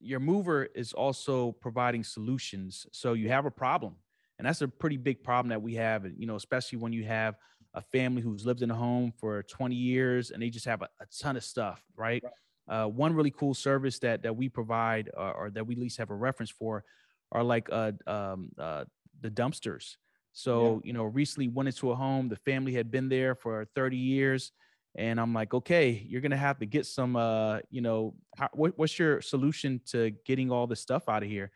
your 0.00 0.18
mover 0.18 0.64
is 0.74 0.92
also 0.92 1.52
providing 1.52 2.02
solutions. 2.02 2.86
So 2.90 3.12
you 3.12 3.28
have 3.28 3.46
a 3.46 3.50
problem, 3.52 3.94
and 4.38 4.46
that's 4.46 4.60
a 4.60 4.68
pretty 4.68 4.96
big 4.96 5.22
problem 5.22 5.50
that 5.50 5.62
we 5.62 5.74
have. 5.76 6.04
And, 6.04 6.18
You 6.18 6.26
know, 6.26 6.34
especially 6.34 6.78
when 6.78 6.92
you 6.92 7.04
have 7.04 7.36
a 7.74 7.80
family 7.80 8.20
who's 8.20 8.44
lived 8.44 8.62
in 8.62 8.70
a 8.70 8.74
home 8.74 9.12
for 9.18 9.42
20 9.44 9.74
years 9.74 10.30
and 10.30 10.42
they 10.42 10.50
just 10.50 10.66
have 10.66 10.82
a, 10.82 10.88
a 11.00 11.06
ton 11.20 11.36
of 11.36 11.44
stuff, 11.44 11.82
right? 11.96 12.22
Uh, 12.68 12.86
one 12.86 13.14
really 13.14 13.30
cool 13.30 13.54
service 13.54 13.98
that 14.00 14.22
that 14.22 14.36
we 14.36 14.48
provide, 14.48 15.10
uh, 15.16 15.30
or 15.30 15.50
that 15.50 15.66
we 15.66 15.74
at 15.74 15.80
least 15.80 15.98
have 15.98 16.10
a 16.10 16.14
reference 16.14 16.50
for, 16.50 16.84
are 17.32 17.42
like 17.42 17.68
uh, 17.72 17.92
um, 18.06 18.50
uh, 18.58 18.84
the 19.20 19.30
dumpsters. 19.30 19.96
So 20.32 20.80
you 20.84 20.92
know, 20.92 21.04
recently 21.04 21.48
went 21.48 21.68
into 21.68 21.90
a 21.90 21.94
home. 21.96 22.28
The 22.28 22.36
family 22.36 22.72
had 22.72 22.90
been 22.90 23.08
there 23.08 23.34
for 23.34 23.66
30 23.74 23.96
years 23.96 24.52
and 24.94 25.18
I'm 25.20 25.32
like, 25.34 25.52
okay, 25.54 26.04
you're 26.06 26.20
gonna 26.20 26.36
have 26.36 26.58
to 26.60 26.66
get 26.66 26.86
some, 26.86 27.16
uh, 27.16 27.58
you 27.70 27.80
know, 27.80 28.14
how, 28.38 28.48
what, 28.52 28.78
what's 28.78 28.98
your 28.98 29.20
solution 29.20 29.80
to 29.86 30.10
getting 30.26 30.50
all 30.50 30.66
this 30.66 30.80
stuff 30.80 31.08
out 31.08 31.22
of 31.22 31.28
here? 31.28 31.50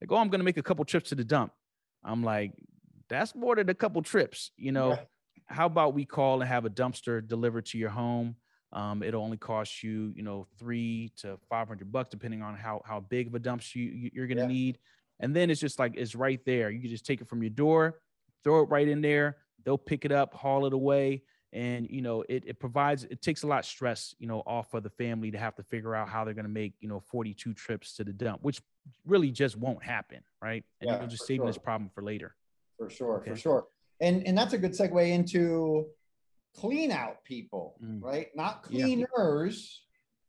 Like, 0.00 0.10
oh, 0.12 0.16
I'm 0.16 0.28
gonna 0.28 0.44
make 0.44 0.56
a 0.58 0.62
couple 0.62 0.84
trips 0.84 1.10
to 1.10 1.14
the 1.14 1.24
dump. 1.24 1.52
I'm 2.04 2.22
like, 2.22 2.52
that's 3.08 3.34
more 3.34 3.56
than 3.56 3.68
a 3.70 3.74
couple 3.74 4.02
trips, 4.02 4.50
you 4.56 4.72
know. 4.72 4.90
Yeah. 4.90 5.00
How 5.46 5.66
about 5.66 5.94
we 5.94 6.04
call 6.04 6.40
and 6.42 6.48
have 6.48 6.66
a 6.66 6.70
dumpster 6.70 7.26
delivered 7.26 7.64
to 7.66 7.78
your 7.78 7.88
home? 7.90 8.36
Um, 8.72 9.02
it'll 9.02 9.22
only 9.22 9.38
cost 9.38 9.82
you, 9.82 10.12
you 10.14 10.22
know, 10.22 10.46
three 10.58 11.12
to 11.18 11.38
five 11.48 11.68
hundred 11.68 11.90
bucks, 11.90 12.10
depending 12.10 12.42
on 12.42 12.54
how 12.56 12.82
how 12.84 13.00
big 13.00 13.26
of 13.28 13.34
a 13.34 13.40
dumpster 13.40 13.76
you, 13.76 13.84
you- 13.84 14.10
you're 14.12 14.26
gonna 14.26 14.42
Yeah. 14.42 14.46
need. 14.48 14.78
And 15.20 15.34
then 15.34 15.50
it's 15.50 15.60
just 15.60 15.78
like 15.78 15.94
it's 15.96 16.14
right 16.14 16.40
there. 16.44 16.70
You 16.70 16.80
can 16.80 16.90
just 16.90 17.04
take 17.06 17.20
it 17.20 17.28
from 17.28 17.42
your 17.42 17.50
door, 17.50 18.00
throw 18.44 18.60
it 18.62 18.68
right 18.70 18.86
in 18.88 19.00
there. 19.00 19.38
They'll 19.64 19.78
pick 19.78 20.04
it 20.04 20.12
up, 20.12 20.34
haul 20.34 20.66
it 20.66 20.72
away 20.72 21.22
and 21.54 21.88
you 21.88 22.02
know 22.02 22.22
it, 22.28 22.44
it 22.46 22.60
provides 22.60 23.04
it 23.04 23.22
takes 23.22 23.42
a 23.42 23.46
lot 23.46 23.60
of 23.60 23.64
stress 23.64 24.14
you 24.18 24.26
know 24.26 24.42
off 24.46 24.74
of 24.74 24.82
the 24.82 24.90
family 24.90 25.30
to 25.30 25.38
have 25.38 25.54
to 25.56 25.62
figure 25.62 25.94
out 25.94 26.06
how 26.06 26.22
they're 26.22 26.34
going 26.34 26.44
to 26.44 26.50
make 26.50 26.74
you 26.80 26.88
know 26.90 27.00
42 27.00 27.54
trips 27.54 27.94
to 27.94 28.04
the 28.04 28.12
dump 28.12 28.42
which 28.42 28.60
really 29.06 29.30
just 29.30 29.56
won't 29.56 29.82
happen 29.82 30.22
right 30.42 30.62
and 30.82 30.90
Yeah, 30.90 30.98
you're 30.98 31.08
just 31.08 31.26
saving 31.26 31.38
sure. 31.40 31.46
this 31.46 31.56
problem 31.56 31.88
for 31.88 32.02
later 32.02 32.36
For 32.76 32.90
sure, 32.90 33.16
Okay. 33.22 33.30
for 33.30 33.36
sure. 33.36 33.66
And 33.98 34.26
and 34.26 34.36
that's 34.36 34.52
a 34.52 34.58
good 34.58 34.72
segue 34.72 35.08
into 35.08 35.86
clean 36.54 36.90
out 36.90 37.24
people, 37.24 37.76
Mm. 37.82 38.02
right? 38.02 38.26
Not 38.36 38.66
Yeah. 38.68 38.84
cleaners, 38.84 39.86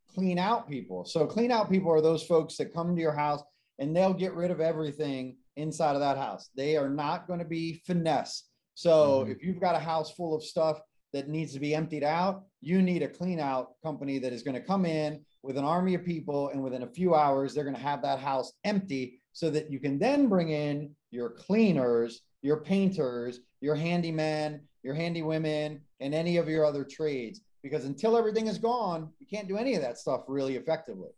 clean 0.08 0.40
out 0.40 0.70
people. 0.70 1.04
So 1.04 1.28
clean 1.28 1.52
out 1.52 1.70
people 1.70 1.92
are 1.92 2.00
those 2.02 2.24
folks 2.24 2.56
that 2.58 2.74
come 2.74 2.96
to 2.96 3.02
your 3.02 3.12
house 3.12 3.44
and 3.80 3.96
they'll 3.96 4.14
get 4.14 4.34
rid 4.34 4.52
of 4.52 4.60
everything 4.60 5.38
inside 5.56 5.96
of 5.96 6.02
that 6.02 6.18
house. 6.18 6.50
They 6.56 6.78
are 6.78 6.90
not 6.90 7.28
going 7.28 7.40
to 7.40 7.46
be 7.46 7.82
finesse. 7.86 8.44
So 8.76 9.26
Mhm. 9.26 9.32
if 9.32 9.44
you've 9.44 9.60
got 9.60 9.76
a 9.76 9.80
house 9.80 10.12
full 10.12 10.36
of 10.36 10.44
stuff 10.44 10.82
that 11.14 11.28
needs 11.28 11.54
to 11.54 11.60
be 11.60 11.74
emptied 11.74 12.04
out, 12.04 12.46
you 12.62 12.82
need 12.82 13.02
a 13.02 13.08
clean 13.08 13.40
out 13.40 13.74
company 13.82 14.20
that 14.20 14.32
is 14.34 14.44
going 14.44 14.56
to 14.56 14.62
come 14.62 14.86
in 14.86 15.26
with 15.42 15.58
an 15.58 15.64
army 15.66 15.96
of 15.96 16.04
people 16.04 16.50
and 16.50 16.62
within 16.62 16.84
a 16.84 16.88
few 16.88 17.16
hours 17.16 17.54
they're 17.54 17.64
going 17.64 17.76
to 17.76 17.82
have 17.82 18.02
that 18.04 18.20
house 18.20 18.54
empty 18.64 19.20
so 19.32 19.50
that 19.50 19.72
you 19.72 19.80
can 19.80 19.98
then 19.98 20.28
bring 20.28 20.50
in 20.50 20.96
your 21.12 21.30
cleaners, 21.32 22.22
your 22.42 22.62
painters, 22.62 23.40
your 23.62 23.76
handyman, 23.76 24.68
your 24.84 24.94
handy 24.94 25.22
women, 25.24 25.82
and 26.00 26.14
any 26.14 26.38
of 26.38 26.48
your 26.48 26.66
other 26.66 26.84
trades. 26.84 27.42
Because 27.64 27.86
until 27.86 28.16
everything 28.16 28.48
is 28.48 28.58
gone, 28.58 29.14
you 29.20 29.28
can't 29.28 29.48
do 29.48 29.58
any 29.58 29.76
of 29.76 29.82
that 29.82 29.98
stuff 29.98 30.24
really 30.28 30.56
effectively. 30.56 31.10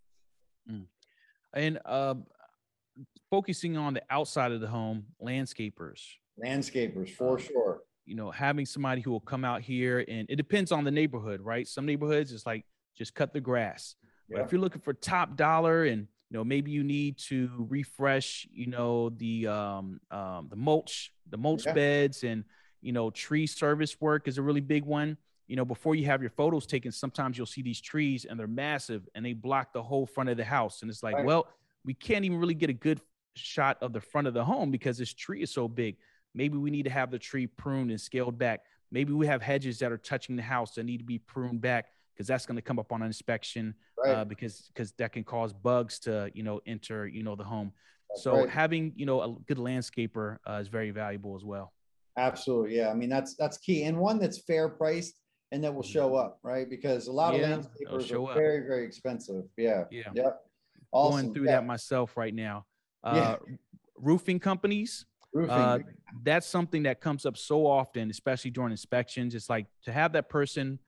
and 1.54 1.80
um 1.86 2.26
focusing 3.30 3.78
on 3.78 3.94
the 3.94 4.02
outside 4.10 4.52
of 4.52 4.62
the 4.62 4.68
home 4.68 5.06
landscapers 5.22 6.02
Landscapers, 6.44 7.10
for 7.10 7.38
Um, 7.38 7.38
sure. 7.40 7.82
you 8.06 8.16
know, 8.16 8.32
having 8.32 8.66
somebody 8.66 9.02
who 9.02 9.12
will 9.12 9.20
come 9.20 9.46
out 9.46 9.62
here 9.62 10.04
and 10.08 10.26
it 10.30 10.36
depends 10.36 10.72
on 10.72 10.84
the 10.84 10.92
neighborhood, 10.92 11.40
right? 11.42 11.68
Some 11.68 11.86
neighborhoods 11.86 12.32
it's 12.32 12.46
like 12.46 12.66
just 12.98 13.14
cut 13.14 13.32
the 13.34 13.42
grass. 13.42 13.96
But 14.30 14.42
if 14.42 14.52
you're 14.52 14.62
looking 14.62 14.82
for 14.82 14.94
top 14.94 15.36
dollar 15.36 15.84
and 15.84 16.08
you 16.30 16.38
know 16.38 16.44
maybe 16.44 16.72
you 16.72 16.84
need 16.84 17.18
to 17.30 17.68
refresh, 17.70 18.48
you 18.52 18.68
know, 18.68 19.10
the 19.10 19.48
um, 19.48 20.00
um 20.10 20.48
the 20.50 20.56
mulch, 20.56 21.14
the 21.30 21.38
mulch 21.38 21.66
Yeah. 21.66 21.74
beds 21.74 22.24
and 22.24 22.44
you 22.82 22.92
know, 22.94 23.12
tree 23.12 23.46
service 23.46 24.00
work 24.02 24.28
is 24.28 24.38
a 24.40 24.42
really 24.42 24.62
big 24.62 24.84
one. 24.86 25.18
You 25.48 25.56
know, 25.58 25.66
before 25.66 25.94
you 25.96 26.06
have 26.06 26.22
your 26.22 26.32
photos 26.32 26.66
taken, 26.66 26.92
sometimes 26.92 27.38
you'll 27.38 27.46
see 27.46 27.62
these 27.62 27.82
trees 27.82 28.26
and 28.26 28.40
they're 28.40 28.48
massive 28.48 29.08
and 29.14 29.24
they 29.24 29.34
block 29.34 29.74
the 29.74 29.84
whole 29.84 30.08
front 30.08 30.30
of 30.30 30.38
the 30.38 30.46
house. 30.46 30.82
And 30.82 30.90
it's 30.90 31.04
like, 31.04 31.18
Right. 31.18 31.26
well, 31.26 31.48
we 31.86 31.94
can't 31.94 32.26
even 32.26 32.38
really 32.40 32.54
get 32.54 32.70
a 32.70 32.74
good 32.74 33.02
shot 33.36 33.78
of 33.82 33.94
the 33.94 34.02
front 34.02 34.28
of 34.28 34.34
the 34.34 34.44
home 34.44 34.72
because 34.72 34.98
this 34.98 35.14
tree 35.14 35.42
is 35.42 35.52
so 35.52 35.68
big. 35.68 35.98
Maybe 36.34 36.58
we 36.58 36.70
need 36.72 36.84
to 36.84 36.90
have 36.90 37.12
the 37.12 37.20
tree 37.20 37.48
pruned 37.48 37.92
and 37.92 38.00
scaled 38.00 38.38
back. 38.38 38.62
Maybe 38.92 39.14
we 39.14 39.28
have 39.28 39.42
hedges 39.42 39.80
that 39.80 39.92
are 39.92 39.98
touching 39.98 40.36
the 40.36 40.42
house 40.44 40.74
that 40.76 40.84
need 40.84 40.98
to 40.98 41.04
be 41.04 41.18
pruned 41.20 41.62
back 41.62 41.88
because 42.14 42.28
that's 42.28 42.46
going 42.46 42.58
to 42.58 42.62
come 42.62 42.80
up 42.80 42.92
on 42.92 43.02
inspection 43.02 43.74
Right. 44.04 44.14
uh, 44.14 44.26
because 44.26 44.72
because 44.74 44.94
that 44.94 45.12
can 45.14 45.24
cause 45.24 45.54
bugs 45.54 46.00
to 46.00 46.32
you 46.34 46.42
know 46.42 46.60
enter 46.66 47.06
you 47.08 47.22
know 47.22 47.36
the 47.36 47.44
home. 47.44 47.72
That's 48.10 48.24
so 48.24 48.36
right. 48.38 48.50
having 48.50 48.94
you 48.96 49.06
know 49.06 49.22
a 49.22 49.36
good 49.48 49.58
landscaper 49.58 50.38
uh, 50.50 50.54
is 50.54 50.68
very 50.70 50.90
valuable 50.92 51.36
as 51.36 51.44
well. 51.46 51.72
Absolutely. 52.18 52.78
Yeah. 52.78 52.90
I 52.90 52.96
mean, 52.96 53.10
that's 53.10 53.36
that's 53.36 53.58
key. 53.58 53.84
And 53.84 53.98
one 54.00 54.18
that's 54.20 54.40
fair 54.40 54.70
priced 54.70 55.16
and 55.52 55.64
that 55.64 55.74
will 55.74 55.84
show 55.84 56.16
up, 56.16 56.40
right? 56.44 56.68
Because 56.70 57.08
a 57.08 57.12
lot 57.12 57.36
Yeah, 57.36 57.56
of 57.58 57.68
landscapers 57.68 58.12
are 58.12 58.30
up. 58.32 58.36
very, 58.36 58.62
very 58.62 58.86
expensive. 58.86 59.44
Yeah. 59.58 59.84
Yeah, 59.92 60.10
Yep. 60.16 60.40
Awesome. 60.92 61.22
going 61.22 61.34
through 61.34 61.46
Yeah. 61.46 61.52
that 61.52 61.66
myself 61.66 62.18
right 62.18 62.34
now. 62.34 62.66
Yeah. 63.04 63.12
Uh, 63.12 63.38
Roofing 63.98 64.40
companies, 64.40 65.06
Roofing. 65.34 65.52
uh, 65.52 65.80
that's 66.24 66.48
something 66.48 66.84
that 66.84 67.02
comes 67.02 67.26
up 67.26 67.38
so 67.38 67.68
often, 67.68 68.10
especially 68.10 68.52
during 68.52 68.72
inspections. 68.72 69.36
It's 69.36 69.50
like 69.50 69.68
to 69.84 69.92
have 69.92 70.14
that 70.14 70.28
person 70.28 70.80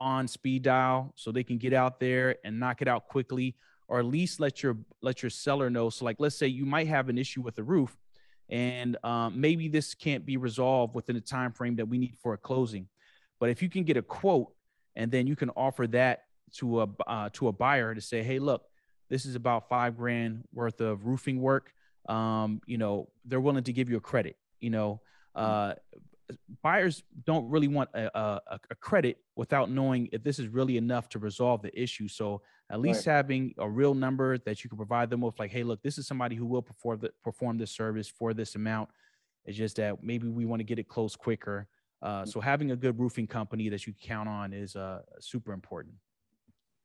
on 0.00 0.26
speed 0.26 0.62
dial 0.62 1.12
so 1.14 1.30
they 1.30 1.44
can 1.44 1.58
get 1.58 1.72
out 1.72 2.00
there 2.00 2.36
and 2.44 2.58
knock 2.58 2.80
it 2.82 2.88
out 2.88 3.06
quickly, 3.08 3.54
or 3.86 3.98
at 3.98 4.06
least 4.06 4.40
let 4.40 4.62
your 4.62 4.78
let 5.02 5.22
your 5.22 5.30
seller 5.30 5.68
know. 5.70 5.90
So, 5.90 6.04
like, 6.06 6.16
let's 6.18 6.36
say 6.36 6.46
you 6.46 6.64
might 6.64 6.86
have 6.88 7.08
an 7.10 7.18
issue 7.18 7.42
with 7.42 7.54
the 7.54 7.62
roof, 7.62 7.96
and 8.48 8.96
um, 9.04 9.38
maybe 9.38 9.68
this 9.68 9.94
can't 9.94 10.24
be 10.24 10.36
resolved 10.38 10.94
within 10.94 11.14
the 11.16 11.20
time 11.22 11.52
frame 11.52 11.76
that 11.76 11.86
we 11.86 11.98
need 11.98 12.16
for 12.22 12.32
a 12.32 12.38
closing. 12.38 12.88
But 13.40 13.50
if 13.50 13.62
you 13.62 13.68
can 13.68 13.84
get 13.84 13.96
a 13.98 14.02
quote, 14.02 14.52
and 14.96 15.10
then 15.12 15.26
you 15.26 15.36
can 15.36 15.50
offer 15.50 15.86
that 15.88 16.22
to 16.54 16.80
a 16.82 16.88
uh, 17.06 17.28
to 17.34 17.48
a 17.48 17.52
buyer 17.52 17.94
to 17.94 18.00
say, 18.00 18.22
hey, 18.22 18.38
look, 18.38 18.64
this 19.08 19.26
is 19.26 19.34
about 19.34 19.68
five 19.68 19.96
grand 19.96 20.44
worth 20.52 20.80
of 20.80 21.06
roofing 21.06 21.40
work 21.40 21.72
um, 22.08 22.60
you 22.66 22.78
know, 22.78 23.08
they're 23.24 23.40
willing 23.40 23.64
to 23.64 23.72
give 23.72 23.88
you 23.88 23.96
a 23.96 24.00
credit. 24.00 24.36
You 24.60 24.70
know, 24.70 25.00
uh, 25.34 25.74
buyers 26.62 27.02
don't 27.24 27.48
really 27.48 27.68
want 27.68 27.90
a, 27.94 28.18
a, 28.18 28.60
a 28.70 28.74
credit 28.76 29.18
without 29.36 29.70
knowing 29.70 30.08
if 30.12 30.22
this 30.22 30.38
is 30.38 30.48
really 30.48 30.76
enough 30.76 31.08
to 31.10 31.18
resolve 31.18 31.62
the 31.62 31.78
issue. 31.80 32.08
So 32.08 32.42
at 32.70 32.80
least 32.80 33.04
having 33.04 33.54
a 33.58 33.68
real 33.68 33.94
number 33.94 34.38
that 34.38 34.64
you 34.64 34.70
can 34.70 34.76
provide 34.76 35.10
them 35.10 35.20
with, 35.20 35.38
like, 35.38 35.50
hey, 35.50 35.62
look, 35.62 35.82
this 35.82 35.98
is 35.98 36.06
somebody 36.06 36.34
who 36.34 36.46
will 36.46 36.62
perform 36.62 37.00
the, 37.00 37.10
perform 37.22 37.58
this 37.58 37.70
service 37.70 38.08
for 38.08 38.32
this 38.32 38.54
amount. 38.54 38.88
It's 39.44 39.56
just 39.56 39.76
that 39.76 40.02
maybe 40.02 40.28
we 40.28 40.46
want 40.46 40.60
to 40.60 40.64
get 40.64 40.78
it 40.78 40.88
closed 40.88 41.18
quicker. 41.18 41.68
Uh, 42.00 42.24
so 42.24 42.40
having 42.40 42.70
a 42.70 42.76
good 42.76 42.98
roofing 42.98 43.26
company 43.26 43.68
that 43.70 43.86
you 43.86 43.92
can 43.92 44.08
count 44.08 44.28
on 44.28 44.52
is 44.52 44.76
uh, 44.76 45.00
super 45.20 45.52
important. 45.52 45.94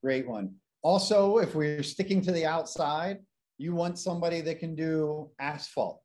Great 0.02 0.28
one. 0.28 0.56
Also, 0.82 1.38
if 1.40 1.56
we're 1.56 1.84
sticking 1.84 2.22
to 2.22 2.32
the 2.32 2.46
outside, 2.46 3.20
you 3.58 3.76
want 3.76 4.00
somebody 4.00 4.42
that 4.42 4.60
can 4.60 4.76
do 4.76 5.30
asphalt 5.40 6.02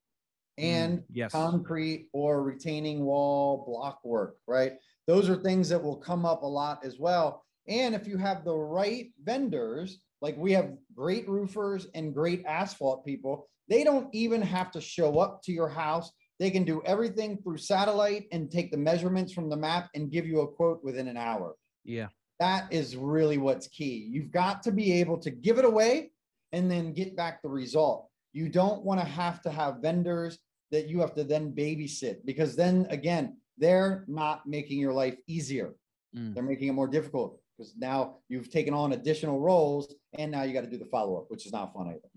and 0.59 1.01
Mm, 1.01 1.05
yes, 1.13 1.33
concrete 1.33 2.09
or 2.13 2.43
retaining 2.43 3.05
wall 3.05 3.65
block 3.67 4.01
work, 4.05 4.37
right? 4.47 4.75
Those 5.07 5.29
are 5.29 5.37
things 5.37 5.69
that 5.69 5.83
will 5.83 5.97
come 5.97 6.25
up 6.25 6.43
a 6.43 6.47
lot 6.47 6.85
as 6.85 6.99
well. 6.99 7.45
And 7.67 7.95
if 7.95 8.07
you 8.07 8.19
have 8.19 8.45
the 8.45 8.55
right 8.55 9.13
vendors, 9.23 9.99
like 10.21 10.37
we 10.37 10.53
have 10.53 10.77
great 10.95 11.29
roofers 11.29 11.87
and 11.95 12.15
great 12.15 12.45
asphalt 12.47 13.05
people, 13.05 13.49
they 13.69 13.85
don't 13.85 14.09
even 14.15 14.43
have 14.43 14.71
to 14.73 14.81
show 14.81 15.19
up 15.19 15.43
to 15.45 15.53
your 15.53 15.69
house. 15.69 16.11
They 16.39 16.51
can 16.51 16.65
do 16.65 16.83
everything 16.85 17.39
through 17.39 17.59
satellite 17.59 18.27
and 18.33 18.51
take 18.51 18.71
the 18.71 18.77
measurements 18.77 19.33
from 19.33 19.49
the 19.49 19.57
map 19.57 19.89
and 19.95 20.11
give 20.11 20.27
you 20.27 20.41
a 20.41 20.49
quote 20.49 20.83
within 20.83 21.09
an 21.09 21.17
hour. 21.17 21.57
yeah, 21.85 22.09
That 22.45 22.71
is 22.71 22.95
really 22.95 23.39
what's 23.39 23.69
key. 23.69 24.07
You've 24.11 24.31
got 24.31 24.63
to 24.65 24.71
be 24.71 24.93
able 25.01 25.17
to 25.17 25.31
give 25.31 25.59
it 25.59 25.65
away 25.65 26.13
and 26.53 26.71
then 26.71 26.93
get 26.93 27.17
back 27.17 27.41
the 27.41 27.49
result. 27.49 28.07
You 28.35 28.51
don't 28.51 28.85
want 28.85 29.01
to 29.01 29.07
have 29.07 29.41
to 29.45 29.51
have 29.51 29.79
vendors 29.79 30.39
that 30.71 30.87
you 30.87 31.01
have 31.01 31.15
to 31.15 31.25
then 31.25 31.53
babysit 31.53 32.19
because 32.27 32.55
then 32.55 32.87
again, 32.91 33.39
they're 33.57 34.05
not 34.09 34.47
making 34.47 34.79
your 34.79 34.93
life 34.93 35.17
easier. 35.27 35.73
Mm. 36.15 36.35
They're 36.35 36.43
making 36.43 36.69
it 36.69 36.73
more 36.73 36.87
difficult 36.87 37.41
because 37.57 37.73
now 37.79 38.17
you've 38.29 38.51
taken 38.51 38.75
on 38.75 38.93
additional 38.93 39.41
roles 39.41 39.95
and 40.19 40.31
now 40.31 40.43
you 40.43 40.53
got 40.53 40.65
to 40.65 40.71
do 40.71 40.77
the 40.77 40.85
follow 40.85 41.17
up, 41.17 41.25
which 41.29 41.47
is 41.47 41.53
not 41.53 41.73
fun 41.73 41.89
either. 41.89 42.11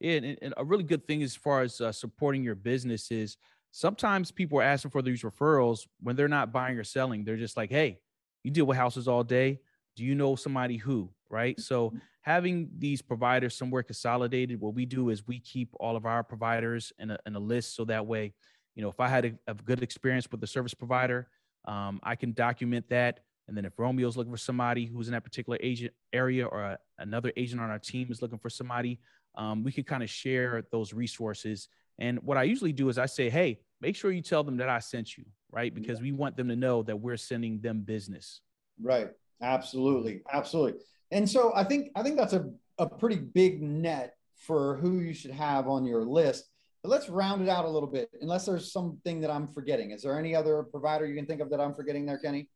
Yeah, 0.00 0.14
and, 0.14 0.38
and 0.42 0.54
a 0.56 0.64
really 0.64 0.82
good 0.82 1.06
thing 1.06 1.22
as 1.22 1.36
far 1.36 1.62
as 1.62 1.80
uh, 1.80 1.92
supporting 1.92 2.42
your 2.42 2.56
business 2.56 3.12
is 3.12 3.36
sometimes 3.70 4.32
people 4.32 4.58
are 4.58 4.64
asking 4.64 4.90
for 4.90 5.02
these 5.02 5.22
referrals 5.22 5.86
when 6.00 6.16
they're 6.16 6.26
not 6.26 6.52
buying 6.52 6.76
or 6.76 6.82
selling. 6.82 7.22
They're 7.22 7.36
just 7.36 7.56
like, 7.56 7.70
hey, 7.70 8.00
you 8.44 8.50
deal 8.50 8.64
with 8.64 8.76
houses 8.76 9.08
all 9.08 9.24
day. 9.24 9.60
Do 9.96 10.04
you 10.04 10.14
know 10.14 10.36
somebody 10.36 10.76
who? 10.76 11.10
Right. 11.28 11.58
So 11.60 11.92
having 12.22 12.70
these 12.76 13.02
providers 13.02 13.56
somewhere 13.56 13.82
consolidated, 13.82 14.60
what 14.60 14.74
we 14.74 14.84
do 14.84 15.10
is 15.10 15.26
we 15.26 15.38
keep 15.38 15.68
all 15.78 15.96
of 15.96 16.06
our 16.06 16.24
providers 16.24 16.92
in 16.98 17.10
a, 17.12 17.18
in 17.24 17.36
a 17.36 17.38
list 17.38 17.76
so 17.76 17.84
that 17.84 18.06
way, 18.06 18.32
you 18.74 18.82
know, 18.82 18.88
if 18.88 18.98
I 19.00 19.08
had 19.08 19.24
a, 19.24 19.32
a 19.46 19.54
good 19.54 19.82
experience 19.82 20.28
with 20.30 20.40
the 20.40 20.46
service 20.46 20.74
provider, 20.74 21.28
um, 21.66 22.00
I 22.02 22.16
can 22.16 22.32
document 22.32 22.88
that. 22.88 23.20
And 23.46 23.56
then 23.56 23.64
if 23.64 23.72
Romeo's 23.76 24.16
looking 24.16 24.32
for 24.32 24.38
somebody 24.38 24.86
who's 24.86 25.08
in 25.08 25.12
that 25.12 25.24
particular 25.24 25.58
agent 25.60 25.92
area 26.12 26.46
or 26.46 26.62
a, 26.62 26.78
another 26.98 27.32
agent 27.36 27.60
on 27.60 27.70
our 27.70 27.78
team 27.78 28.08
is 28.10 28.22
looking 28.22 28.38
for 28.38 28.50
somebody, 28.50 29.00
um, 29.36 29.62
we 29.62 29.72
can 29.72 29.84
kind 29.84 30.02
of 30.02 30.10
share 30.10 30.64
those 30.70 30.92
resources. 30.92 31.68
And 31.98 32.18
what 32.22 32.36
I 32.36 32.44
usually 32.44 32.72
do 32.72 32.88
is 32.88 32.98
I 32.98 33.06
say, 33.06 33.28
hey, 33.28 33.60
make 33.80 33.96
sure 33.96 34.10
you 34.10 34.22
tell 34.22 34.44
them 34.44 34.56
that 34.58 34.68
I 34.68 34.78
sent 34.78 35.16
you, 35.16 35.24
right? 35.52 35.74
Because 35.74 36.00
we 36.00 36.12
want 36.12 36.36
them 36.36 36.48
to 36.48 36.56
know 36.56 36.82
that 36.82 37.00
we're 37.00 37.16
sending 37.16 37.60
them 37.60 37.80
business. 37.80 38.40
Right. 38.80 39.10
Absolutely. 39.42 40.22
Absolutely. 40.32 40.80
And 41.10 41.28
so 41.28 41.52
I 41.54 41.64
think 41.64 41.90
I 41.94 42.02
think 42.02 42.16
that's 42.16 42.34
a, 42.34 42.50
a 42.78 42.88
pretty 42.88 43.16
big 43.16 43.62
net 43.62 44.14
for 44.36 44.76
who 44.76 45.00
you 45.00 45.12
should 45.12 45.32
have 45.32 45.68
on 45.68 45.84
your 45.84 46.04
list. 46.04 46.48
But 46.82 46.90
let's 46.90 47.08
round 47.08 47.42
it 47.42 47.48
out 47.48 47.66
a 47.66 47.68
little 47.68 47.88
bit, 47.88 48.08
unless 48.22 48.46
there's 48.46 48.72
something 48.72 49.20
that 49.20 49.30
I'm 49.30 49.48
forgetting. 49.48 49.90
Is 49.90 50.02
there 50.02 50.18
any 50.18 50.34
other 50.34 50.62
provider 50.62 51.04
you 51.04 51.14
can 51.14 51.26
think 51.26 51.42
of 51.42 51.50
that 51.50 51.60
I'm 51.60 51.74
forgetting 51.74 52.06
there, 52.06 52.18
Kenny? 52.18 52.48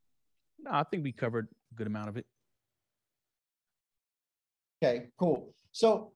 No, 0.59 0.71
I 0.73 0.83
think 0.85 1.05
we 1.05 1.13
covered 1.13 1.49
a 1.73 1.75
good 1.75 1.87
amount 1.87 2.09
of 2.09 2.17
it. 2.17 2.27
Okay, 4.83 5.09
cool. 5.19 5.53
So 5.73 6.13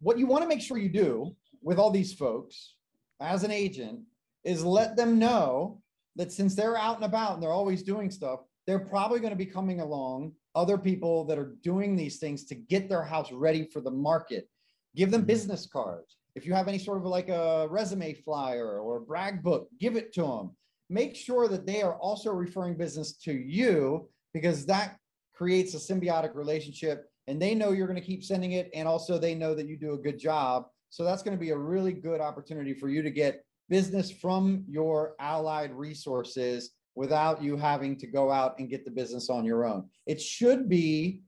what 0.00 0.18
you 0.18 0.26
want 0.26 0.42
to 0.42 0.48
make 0.48 0.60
sure 0.60 0.76
you 0.76 0.90
do 0.90 1.34
with 1.62 1.78
all 1.78 1.90
these 1.90 2.12
folks 2.12 2.74
as 3.20 3.42
an 3.42 3.50
agent 3.50 4.00
is 4.44 4.64
let 4.64 4.96
them 4.96 5.18
know 5.18 5.80
that 6.16 6.32
since 6.32 6.54
they're 6.54 6.76
out 6.76 6.96
and 6.96 7.04
about 7.04 7.34
and 7.34 7.42
they're 7.42 7.50
always 7.52 7.82
doing 7.82 8.10
stuff, 8.10 8.40
they're 8.66 8.78
probably 8.80 9.20
going 9.20 9.30
to 9.30 9.36
be 9.36 9.46
coming 9.46 9.80
along 9.80 10.32
other 10.54 10.78
people 10.78 11.24
that 11.26 11.38
are 11.38 11.54
doing 11.62 11.94
these 11.94 12.18
things 12.18 12.44
to 12.46 12.54
get 12.54 12.88
their 12.88 13.02
house 13.04 13.30
ready 13.30 13.64
for 13.72 13.80
the 13.80 13.90
market. 13.90 14.48
Give 14.94 15.10
them 15.10 15.22
Mhm. 15.22 15.26
business 15.26 15.66
cards. 15.66 16.16
If 16.34 16.46
you 16.46 16.54
have 16.54 16.68
any 16.68 16.78
sort 16.78 16.98
of 16.98 17.04
like 17.04 17.28
a 17.28 17.68
resume 17.70 18.14
flyer 18.14 18.80
or 18.80 18.96
a 18.96 19.00
brag 19.00 19.42
book, 19.42 19.68
give 19.78 19.96
it 19.96 20.12
to 20.14 20.22
them. 20.22 20.56
make 20.88 21.16
sure 21.16 21.48
that 21.48 21.66
they 21.66 21.82
are 21.82 21.96
also 21.98 22.30
referring 22.32 22.76
business 22.76 23.16
to 23.16 23.32
you 23.32 24.08
because 24.32 24.64
that 24.66 24.96
creates 25.34 25.74
a 25.74 25.78
symbiotic 25.78 26.32
relationship 26.36 27.10
and 27.26 27.42
they 27.42 27.56
know 27.56 27.72
you're 27.72 27.88
going 27.88 28.00
to 28.00 28.06
keep 28.06 28.22
sending 28.22 28.52
it 28.52 28.70
and 28.72 28.86
also 28.86 29.18
they 29.18 29.34
know 29.34 29.52
that 29.52 29.66
you 29.66 29.76
do 29.76 29.94
a 29.94 29.98
good 29.98 30.16
job 30.16 30.68
so 30.90 31.02
that's 31.02 31.24
going 31.24 31.36
to 31.36 31.40
be 31.40 31.50
a 31.50 31.58
really 31.58 31.92
good 31.92 32.20
opportunity 32.20 32.72
for 32.72 32.88
you 32.88 33.02
to 33.02 33.10
get 33.10 33.44
business 33.68 34.10
from 34.10 34.64
your 34.68 35.14
allied 35.18 35.72
resources 35.72 36.70
without 36.94 37.42
you 37.42 37.56
having 37.56 37.96
to 37.96 38.06
go 38.06 38.30
out 38.30 38.58
and 38.58 38.70
get 38.70 38.84
the 38.84 38.90
business 38.90 39.28
on 39.28 39.44
your 39.44 39.64
own 39.64 39.88
it 40.06 40.20
should 40.20 40.68
be 40.68 41.22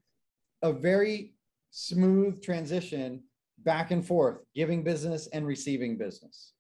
a 0.63 0.73
very 0.73 1.35
smooth 1.71 2.43
transition 2.43 3.23
back 3.65 3.91
and 3.91 4.07
forth 4.07 4.39
giving 4.55 4.83
business 4.83 5.29
and 5.33 5.47
receiving 5.47 5.97
business 5.99 6.53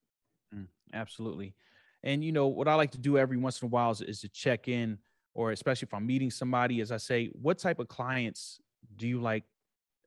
Mm, 0.54 0.66
absolutely. 0.92 1.54
And 2.02 2.24
you 2.24 2.32
know 2.32 2.46
what 2.46 2.68
I 2.68 2.74
like 2.74 2.92
to 2.92 2.98
do 2.98 3.18
every 3.18 3.36
once 3.36 3.60
in 3.60 3.66
a 3.66 3.68
while 3.70 3.90
is, 3.90 4.00
is 4.00 4.20
to 4.20 4.28
check 4.28 4.68
in, 4.68 4.98
or 5.34 5.52
especially 5.52 5.86
if 5.86 5.94
I'm 5.94 6.06
meeting 6.06 6.30
somebody, 6.30 6.80
as 6.80 6.92
I 6.92 6.96
say, 6.96 7.30
what 7.32 7.58
type 7.58 7.78
of 7.78 7.88
clients 7.88 8.60
do 8.96 9.08
you 9.08 9.20
like 9.20 9.44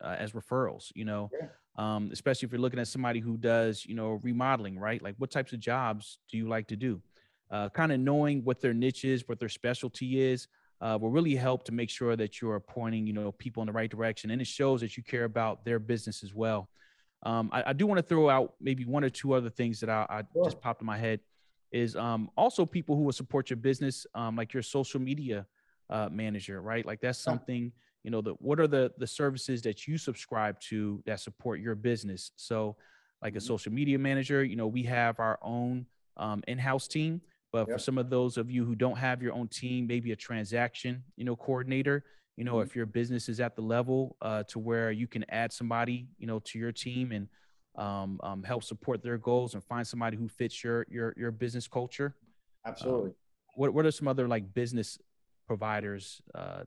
uh, 0.04 0.16
as 0.18 0.32
referrals? 0.32 0.92
You 0.96 1.06
know. 1.06 1.30
Um, 1.78 2.10
especially 2.12 2.46
if 2.48 2.52
you're 2.52 2.62
looking 2.62 2.80
at 2.80 2.88
somebody 2.88 3.20
who 3.20 3.38
does, 3.38 3.86
you 3.86 3.96
know, 3.96 4.20
remodeling, 4.24 4.78
right? 4.78 5.02
Like, 5.02 5.16
what 5.18 5.32
types 5.32 5.54
of 5.54 5.60
jobs 5.60 6.20
do 6.30 6.38
you 6.38 6.48
like 6.48 6.68
to 6.68 6.76
do? 6.76 7.02
Uh, 7.50 7.70
kind 7.70 7.92
of 7.92 8.00
knowing 8.00 8.44
what 8.44 8.62
their 8.62 8.74
niche 8.74 9.04
is, 9.06 9.28
what 9.28 9.40
their 9.40 9.50
specialty 9.50 10.22
is, 10.22 10.48
uh, 10.82 10.98
will 11.00 11.10
really 11.10 11.36
help 11.36 11.64
to 11.66 11.72
make 11.72 11.90
sure 11.90 12.16
that 12.16 12.42
you're 12.42 12.60
pointing, 12.60 13.06
you 13.06 13.14
know, 13.14 13.32
people 13.34 13.62
in 13.62 13.68
the 13.68 13.74
right 13.74 13.90
direction, 13.92 14.32
and 14.32 14.42
it 14.42 14.48
shows 14.48 14.82
that 14.82 14.98
you 14.98 15.04
care 15.04 15.26
about 15.26 15.64
their 15.66 15.80
business 15.80 16.24
as 16.24 16.34
well. 16.34 16.70
Um, 17.24 17.50
I, 17.52 17.64
I 17.68 17.74
do 17.74 17.86
want 17.86 18.00
to 18.00 18.04
throw 18.04 18.30
out 18.30 18.56
maybe 18.60 18.84
one 18.86 19.04
or 19.04 19.10
two 19.10 19.34
other 19.34 19.50
things 19.50 19.80
that 19.82 19.90
I, 19.90 20.06
I 20.10 20.24
Sure. 20.34 20.46
just 20.46 20.60
popped 20.60 20.82
in 20.82 20.88
my 20.88 20.98
head 20.98 21.20
is 21.72 21.96
um, 21.96 22.30
also 22.36 22.66
people 22.66 22.96
who 22.96 23.04
will 23.04 23.12
support 23.14 23.50
your 23.50 23.58
business, 23.58 24.06
um, 24.16 24.36
like 24.36 24.54
your 24.54 24.64
social 24.64 25.00
media 25.00 25.46
uh, 25.90 26.10
manager, 26.12 26.62
right? 26.62 26.86
Like 26.86 27.00
that's 27.00 27.20
something, 27.20 27.72
you 28.04 28.12
know, 28.12 28.22
the, 28.22 28.32
what 28.34 28.60
are 28.60 28.68
the, 28.68 28.92
the 28.98 29.08
services 29.08 29.62
that 29.64 29.88
you 29.88 29.98
subscribe 29.98 30.60
to 30.62 31.02
that 31.06 31.20
support 31.20 31.60
your 31.60 31.76
business? 31.76 32.32
So 32.36 32.78
like 33.22 33.36
a 33.36 33.40
Mhm. 33.40 33.42
social 33.42 33.72
media 33.72 34.00
manager, 34.00 34.44
you 34.44 34.56
know, 34.56 34.68
we 34.68 34.84
have 34.84 35.20
our 35.20 35.40
own 35.42 35.86
um, 36.18 36.44
in-house 36.48 36.88
team, 36.88 37.22
but 37.52 37.66
for 37.72 37.78
some 37.80 37.98
of 37.98 38.10
those 38.10 38.38
of 38.38 38.50
you 38.50 38.66
who 38.66 38.76
don't 38.76 38.98
have 38.98 39.22
your 39.22 39.34
own 39.34 39.48
team, 39.48 39.88
maybe 39.88 40.12
a 40.12 40.16
transaction, 40.16 41.04
you 41.18 41.26
know, 41.26 41.36
coordinator, 41.36 42.04
you 42.38 42.44
know, 42.44 42.60
Mhm. 42.60 42.64
if 42.64 42.76
your 42.76 42.86
business 42.86 43.30
is 43.30 43.40
at 43.40 43.56
the 43.56 43.62
level 43.62 44.18
uh, 44.22 44.44
to 44.44 44.60
where 44.60 44.92
you 44.92 45.08
can 45.08 45.24
add 45.30 45.52
somebody, 45.54 46.08
you 46.18 46.28
know, 46.28 46.40
to 46.40 46.58
your 46.60 46.72
team 46.72 47.12
and 47.12 47.28
um, 47.78 48.20
um, 48.24 48.44
help 48.44 48.64
support 48.64 49.02
their 49.04 49.18
goals 49.18 49.54
and 49.54 49.64
find 49.64 49.86
somebody 49.88 50.18
who 50.18 50.28
fits 50.28 50.64
your 50.64 50.86
your 50.90 51.14
your 51.18 51.32
business 51.32 51.68
culture. 51.68 52.16
absolutely 52.66 53.12
What 53.56 53.74
what 53.74 53.86
are 53.86 53.92
some 53.92 54.08
other 54.08 54.28
like 54.28 54.54
business 54.54 54.98
providers 55.48 56.22
uh, 56.36 56.64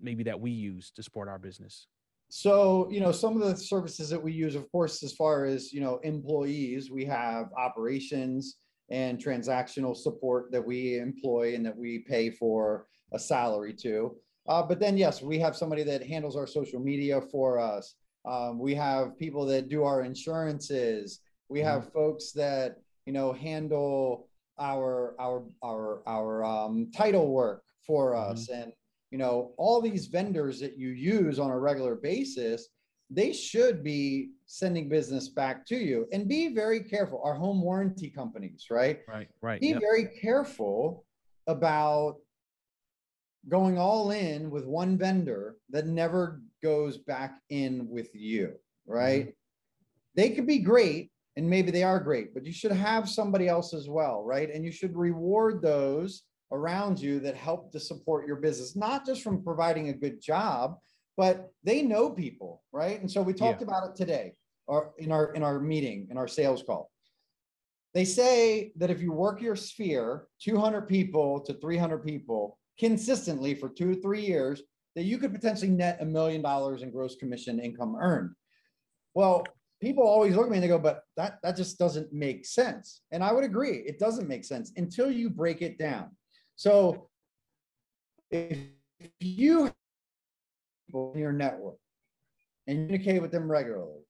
maybe 0.00 0.22
that 0.24 0.38
we 0.38 0.50
use 0.50 0.90
to 0.92 1.02
support 1.02 1.28
our 1.28 1.38
business? 1.38 1.86
So, 2.30 2.88
you 2.90 3.00
know, 3.00 3.12
some 3.12 3.40
of 3.40 3.48
the 3.48 3.56
services 3.56 4.10
that 4.10 4.22
we 4.22 4.32
use, 4.32 4.54
of 4.54 4.70
course, 4.70 5.02
as 5.02 5.14
far 5.14 5.44
as, 5.46 5.72
you 5.72 5.80
know, 5.80 5.98
employees, 6.02 6.90
we 6.90 7.04
have 7.06 7.46
operations 7.56 8.56
and 8.90 9.18
transactional 9.18 9.96
support 9.96 10.52
that 10.52 10.64
we 10.64 10.98
employ 10.98 11.54
and 11.54 11.64
that 11.64 11.76
we 11.76 12.00
pay 12.00 12.30
for 12.30 12.86
a 13.12 13.18
salary 13.18 13.72
to. 13.74 14.16
Uh, 14.46 14.62
but 14.62 14.78
then, 14.78 14.96
yes, 14.96 15.22
we 15.22 15.38
have 15.38 15.56
somebody 15.56 15.82
that 15.84 16.02
handles 16.02 16.36
our 16.36 16.46
social 16.46 16.80
media 16.80 17.20
for 17.30 17.58
us. 17.58 17.94
Um, 18.26 18.58
we 18.58 18.74
have 18.74 19.16
people 19.18 19.46
that 19.46 19.68
do 19.68 19.84
our 19.84 20.02
insurances. 20.02 21.20
We 21.48 21.60
have 21.60 21.92
folks 21.92 22.32
that, 22.32 22.76
you 23.06 23.12
know, 23.12 23.32
handle 23.32 24.28
our, 24.58 25.14
our, 25.18 25.44
our, 25.62 26.02
our, 26.06 26.44
um, 26.44 26.90
title 26.94 27.28
work 27.30 27.62
for 27.86 28.12
Mhm. 28.12 28.30
us. 28.30 28.48
And, 28.50 28.72
you 29.10 29.18
know, 29.18 29.52
all 29.56 29.80
these 29.80 30.06
vendors 30.06 30.60
that 30.60 30.78
you 30.78 30.90
use 30.90 31.38
on 31.38 31.50
a 31.50 31.58
regular 31.58 31.94
basis, 31.94 32.68
they 33.10 33.32
should 33.32 33.82
be 33.82 34.30
sending 34.46 34.88
business 34.88 35.28
back 35.28 35.64
to 35.66 35.76
you 35.76 36.06
and 36.12 36.28
be 36.28 36.54
very 36.54 36.80
careful. 36.80 37.22
Our 37.24 37.34
home 37.34 37.62
warranty 37.62 38.10
companies, 38.10 38.66
right? 38.70 39.00
Right, 39.08 39.28
right. 39.40 39.60
Be 39.60 39.68
Yep. 39.68 39.80
very 39.80 40.06
careful 40.20 41.06
about 41.46 42.16
going 43.48 43.78
all 43.78 44.10
in 44.10 44.50
with 44.50 44.66
one 44.66 44.98
vendor 44.98 45.56
that 45.70 45.86
never 45.86 46.42
goes 46.62 46.98
back 46.98 47.40
in 47.48 47.88
with 47.88 48.14
you, 48.14 48.54
right? 48.86 49.22
Mm-hmm. 49.22 49.30
They 50.16 50.30
could 50.30 50.46
be 50.46 50.58
great 50.58 51.10
and 51.36 51.48
maybe 51.48 51.70
they 51.70 51.84
are 51.84 52.00
great, 52.00 52.34
but 52.34 52.44
you 52.44 52.52
should 52.52 52.72
have 52.72 53.08
somebody 53.08 53.48
else 53.48 53.72
as 53.72 53.88
well, 53.88 54.22
right? 54.22 54.50
And 54.52 54.64
you 54.66 54.72
should 54.72 54.94
reward 54.94 55.62
those 55.62 56.24
around 56.50 57.00
you 57.00 57.20
that 57.20 57.36
help 57.36 57.72
to 57.72 57.80
support 57.80 58.26
your 58.26 58.36
business, 58.36 58.76
not 58.76 59.04
just 59.04 59.22
from 59.22 59.42
providing 59.42 59.88
a 59.88 59.92
good 59.92 60.20
job, 60.20 60.76
but 61.16 61.50
they 61.64 61.82
know 61.82 62.10
people, 62.10 62.62
right? 62.72 63.00
And 63.00 63.10
so 63.10 63.22
we 63.22 63.34
talked 63.34 63.62
about 63.62 63.88
it 63.88 63.96
today 63.96 64.34
or 64.66 64.92
in 64.98 65.10
our 65.10 65.32
in 65.32 65.42
our 65.42 65.58
meeting, 65.58 66.08
in 66.10 66.16
our 66.16 66.28
sales 66.28 66.62
call. 66.62 66.90
They 67.94 68.04
say 68.04 68.72
that 68.76 68.90
if 68.90 69.00
you 69.00 69.12
work 69.12 69.40
your 69.40 69.56
sphere 69.56 70.28
200 70.42 70.82
people 70.82 71.40
to 71.40 71.54
300 71.54 72.04
people 72.04 72.58
consistently 72.78 73.54
for 73.54 73.68
2 73.68 73.94
to 73.94 74.00
3 74.00 74.20
years, 74.20 74.62
that 74.94 75.04
you 75.04 75.18
could 75.18 75.32
potentially 75.32 75.70
net 75.70 75.98
a 76.00 76.04
million 76.04 76.42
dollars 76.42 76.82
in 76.82 76.90
gross 76.90 77.16
commission 77.16 77.58
income 77.58 77.96
earned. 78.00 78.30
Well, 79.14 79.44
people 79.80 80.04
always 80.04 80.36
look 80.36 80.46
at 80.46 80.50
me 80.50 80.58
and 80.58 80.64
they 80.64 80.68
go, 80.68 80.78
but 80.78 81.02
that, 81.16 81.38
that 81.42 81.56
just 81.56 81.78
doesn't 81.78 82.12
make 82.12 82.44
sense. 82.44 83.00
And 83.10 83.22
I 83.22 83.32
would 83.32 83.44
agree, 83.44 83.78
it 83.86 83.98
doesn't 83.98 84.28
make 84.28 84.44
sense 84.44 84.72
until 84.76 85.10
you 85.10 85.30
break 85.30 85.62
it 85.62 85.78
down. 85.78 86.10
So 86.58 87.08
if 88.32 88.58
you 89.20 89.66
have 89.66 89.74
people 90.88 91.12
in 91.14 91.20
your 91.20 91.32
network 91.32 91.76
and 92.66 92.78
you 92.78 92.86
communicate 92.86 93.22
with 93.22 93.30
them 93.30 93.48
regularly, 93.48 94.02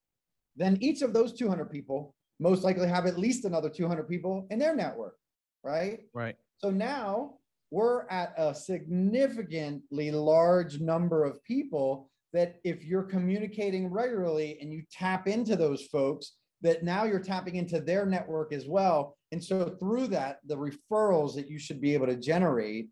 then 0.57 0.79
each 0.81 1.03
of 1.03 1.13
those 1.13 1.35
200 1.35 1.71
people 1.71 2.15
most 2.41 2.65
likely 2.65 2.89
have 2.89 3.05
at 3.05 3.19
least 3.19 3.45
another 3.45 3.69
200 3.69 4.09
people 4.09 4.47
in 4.51 4.59
their 4.59 4.75
network, 4.75 5.17
right? 5.63 6.01
Right. 6.15 6.37
So 6.57 6.71
now 6.71 7.35
we're 7.71 8.09
at 8.09 8.33
a 8.39 8.55
significantly 8.55 10.11
large 10.11 10.81
number 10.81 11.25
of 11.25 11.45
people 11.45 12.09
that 12.33 12.61
if 12.65 12.83
you're 12.83 13.03
communicating 13.03 13.93
regularly 13.93 14.57
and 14.63 14.73
you 14.73 14.85
tap 14.91 15.29
into 15.29 15.55
those 15.55 15.85
folks, 15.93 16.33
that 16.63 16.83
now 16.83 17.05
you're 17.05 17.21
tapping 17.21 17.57
into 17.57 17.81
their 17.81 18.05
network 18.07 18.53
as 18.53 18.67
well. 18.67 19.17
And 19.33 19.43
so 19.43 19.77
through 19.79 20.09
that, 20.09 20.39
the 20.47 20.57
referrals 20.57 21.35
that 21.35 21.49
you 21.49 21.59
should 21.59 21.81
be 21.81 21.95
able 21.95 22.07
to 22.07 22.17
generate 22.17 22.89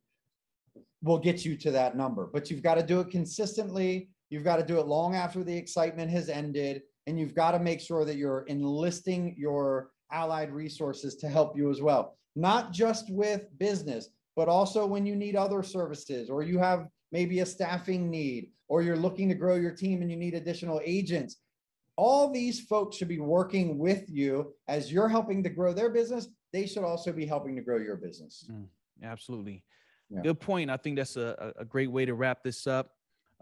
will 1.02 1.18
get 1.18 1.44
you 1.44 1.56
to 1.56 1.70
that 1.72 1.96
number. 1.96 2.28
But 2.32 2.50
you've 2.50 2.62
got 2.62 2.76
to 2.76 2.82
do 2.82 3.00
it 3.00 3.10
consistently. 3.10 4.10
You've 4.30 4.44
got 4.44 4.56
to 4.56 4.64
do 4.64 4.78
it 4.78 4.86
long 4.86 5.14
after 5.14 5.42
the 5.42 5.56
excitement 5.56 6.10
has 6.10 6.28
ended. 6.28 6.82
And 7.06 7.18
you've 7.18 7.34
got 7.34 7.52
to 7.52 7.58
make 7.58 7.80
sure 7.80 8.04
that 8.04 8.16
you're 8.16 8.44
enlisting 8.48 9.34
your 9.38 9.90
allied 10.12 10.52
resources 10.52 11.16
to 11.16 11.28
help 11.28 11.56
you 11.56 11.70
as 11.70 11.80
well. 11.80 12.16
Not 12.34 12.72
just 12.72 13.10
with 13.10 13.46
business, 13.58 14.08
but 14.34 14.48
also 14.48 14.86
when 14.86 15.06
you 15.06 15.16
need 15.16 15.36
other 15.36 15.62
services 15.62 16.28
or 16.28 16.42
you 16.42 16.58
have 16.58 16.88
maybe 17.12 17.40
a 17.40 17.46
staffing 17.46 18.10
need 18.10 18.50
or 18.68 18.82
you're 18.82 18.96
looking 18.96 19.28
to 19.28 19.34
grow 19.34 19.54
your 19.54 19.70
team 19.70 20.02
and 20.02 20.10
you 20.10 20.16
need 20.16 20.34
additional 20.34 20.80
agents. 20.84 21.36
All 21.96 22.30
these 22.30 22.60
folks 22.60 22.96
should 22.96 23.08
be 23.08 23.18
working 23.18 23.78
with 23.78 24.04
you 24.08 24.54
as 24.68 24.92
you're 24.92 25.08
helping 25.08 25.42
to 25.42 25.48
grow 25.48 25.72
their 25.72 25.90
business. 25.90 26.28
They 26.52 26.66
should 26.66 26.84
also 26.84 27.12
be 27.12 27.26
helping 27.26 27.56
to 27.56 27.62
grow 27.62 27.78
your 27.78 27.96
business. 27.96 28.48
Absolutely. 29.02 29.64
Yeah. 30.10 30.20
Good 30.22 30.40
point. 30.40 30.70
I 30.70 30.76
think 30.76 30.96
that's 30.96 31.16
a, 31.16 31.52
a 31.56 31.62
a 31.62 31.64
great 31.64 31.90
way 31.90 32.04
to 32.04 32.14
wrap 32.14 32.42
this 32.42 32.66
up. 32.66 32.92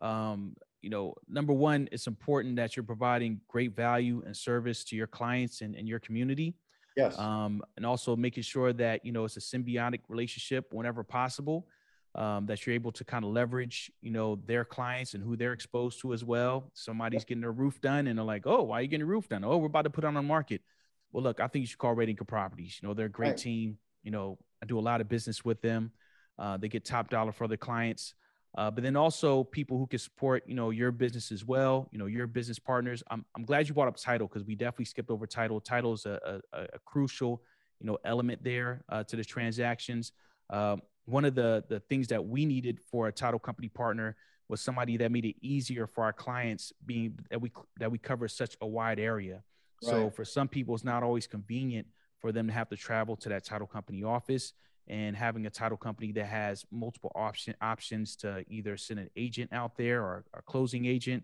Um, 0.01 0.57
you 0.83 0.91
know, 0.91 1.15
number 1.29 1.53
one, 1.53 1.89
it's 1.93 2.07
important 2.07 2.57
that 2.57 2.77
you're 2.77 2.85
providing 2.85 3.41
great 3.49 3.75
value 3.75 4.23
and 4.27 4.37
service 4.37 4.85
to 4.85 4.97
your 4.97 5.07
clients 5.07 5.61
and, 5.61 5.75
and 5.75 5.89
your 5.89 5.99
community. 5.99 6.55
Yes. 6.97 7.19
Um, 7.19 7.63
and 7.77 7.85
also 7.85 8.15
making 8.17 8.45
sure 8.45 8.73
that, 8.75 9.05
you 9.05 9.13
know, 9.13 9.25
it's 9.25 9.37
a 9.37 9.41
symbiotic 9.41 10.01
relationship 10.09 10.73
whenever 10.73 11.03
possible. 11.03 11.67
Um, 12.17 12.47
that 12.47 12.65
you're 12.65 12.77
able 12.77 12.93
to 12.93 13.05
kind 13.05 13.25
of 13.25 13.33
leverage, 13.33 13.91
you 14.01 14.13
know, 14.13 14.37
their 14.47 14.65
clients 14.65 15.15
and 15.15 15.25
who 15.25 15.37
they're 15.37 15.53
exposed 15.53 16.01
to 16.03 16.13
as 16.13 16.25
well. 16.25 16.71
Somebody's 16.73 17.25
getting 17.25 17.41
their 17.41 17.51
roof 17.51 17.81
done 17.81 18.07
and 18.07 18.17
they're 18.17 18.25
like, 18.25 18.47
oh, 18.47 18.63
why 18.63 18.79
are 18.79 18.83
you 18.83 18.87
getting 18.89 19.01
your 19.01 19.09
roof 19.09 19.29
done? 19.29 19.43
Oh, 19.43 19.57
we're 19.57 19.67
about 19.67 19.83
to 19.83 19.91
put 19.91 20.05
it 20.05 20.07
on 20.07 20.15
the 20.15 20.23
market. 20.23 20.63
Well, 21.11 21.25
look, 21.25 21.41
I 21.41 21.49
think 21.49 21.63
you 21.65 21.67
should 21.67 21.79
call 21.79 21.93
Red 21.93 22.09
Anchor 22.09 22.25
Properties. 22.25 22.79
You 22.81 22.87
know, 22.87 22.95
they're 22.95 23.07
a 23.07 23.09
great 23.09 23.31
Right. 23.31 23.37
team. 23.37 23.79
You 24.05 24.13
know, 24.13 24.39
I 24.63 24.67
do 24.67 24.79
a 24.79 24.81
lot 24.81 25.01
of 25.01 25.09
business 25.09 25.45
with 25.45 25.61
them. 25.61 25.91
Uh, 26.39 26.57
they 26.57 26.69
get 26.69 26.85
top 26.85 27.11
dollar 27.11 27.33
for 27.33 27.49
their 27.49 27.57
clients. 27.57 28.15
Uh, 28.57 28.71
but 28.71 28.85
then 28.85 28.95
also 28.95 29.43
people 29.43 29.77
who 29.77 29.87
can 29.89 29.99
support, 29.99 30.45
you 30.47 30.55
know, 30.55 30.71
your 30.71 30.93
business 30.93 31.33
as 31.33 31.45
well, 31.45 31.89
you 31.91 31.99
know, 31.99 32.07
your 32.07 32.29
business 32.29 32.61
partners. 32.61 33.03
I'm, 33.11 33.25
I'm 33.37 33.45
glad 33.45 33.67
you 33.67 33.75
brought 33.75 33.89
up 33.89 33.97
title 33.97 34.29
because 34.29 34.45
we 34.45 34.55
definitely 34.55 34.85
skipped 34.85 35.11
over 35.11 35.27
title. 35.27 35.61
Title 35.61 35.93
is 35.93 36.07
a, 36.07 36.41
a, 36.53 36.61
a 36.75 36.79
crucial, 36.85 37.43
you 37.81 37.87
know, 37.89 37.99
element 38.05 38.45
there 38.45 38.85
uh, 38.89 39.03
to 39.03 39.17
the 39.17 39.25
transactions. 39.25 40.13
Um, 40.51 40.83
one 41.07 41.25
of 41.25 41.35
the 41.35 41.65
the 41.69 41.81
things 41.81 42.09
that 42.09 42.25
we 42.25 42.45
needed 42.47 42.81
for 42.91 43.09
a 43.09 43.13
title 43.13 43.41
company 43.41 43.69
partner 43.69 44.17
was 44.49 44.61
somebody 44.61 44.97
that 44.99 45.11
made 45.11 45.25
it 45.25 45.37
easier 45.41 45.87
for 45.87 46.05
our 46.05 46.13
clients 46.13 46.73
being 46.85 47.19
that 47.31 47.41
we 47.41 47.51
that 47.79 47.91
we 47.91 47.99
cover 47.99 48.29
such 48.29 48.57
a 48.61 48.67
wide 48.67 48.99
area. 48.99 49.43
So 49.81 50.09
for 50.11 50.25
some 50.25 50.49
people, 50.49 50.75
it's 50.75 50.85
not 50.85 51.03
always 51.03 51.27
convenient 51.27 51.87
for 52.19 52.33
them 52.33 52.47
to 52.47 52.53
have 52.55 52.71
to 52.71 52.77
travel 52.77 53.17
to 53.17 53.29
that 53.29 53.45
title 53.45 53.67
company 53.67 54.03
office 54.03 54.55
and 54.89 55.15
having 55.15 55.45
a 55.45 55.51
title 55.51 55.77
company 55.77 56.11
that 56.13 56.25
has 56.25 56.65
multiple 56.71 57.13
option 57.15 57.55
options 57.61 58.17
to 58.17 58.45
either 58.49 58.79
send 58.79 59.01
an 59.01 59.11
agent 59.15 59.53
out 59.53 59.77
there 59.77 60.01
or 60.03 60.25
a 60.33 60.41
closing 60.41 60.87
agent 60.87 61.23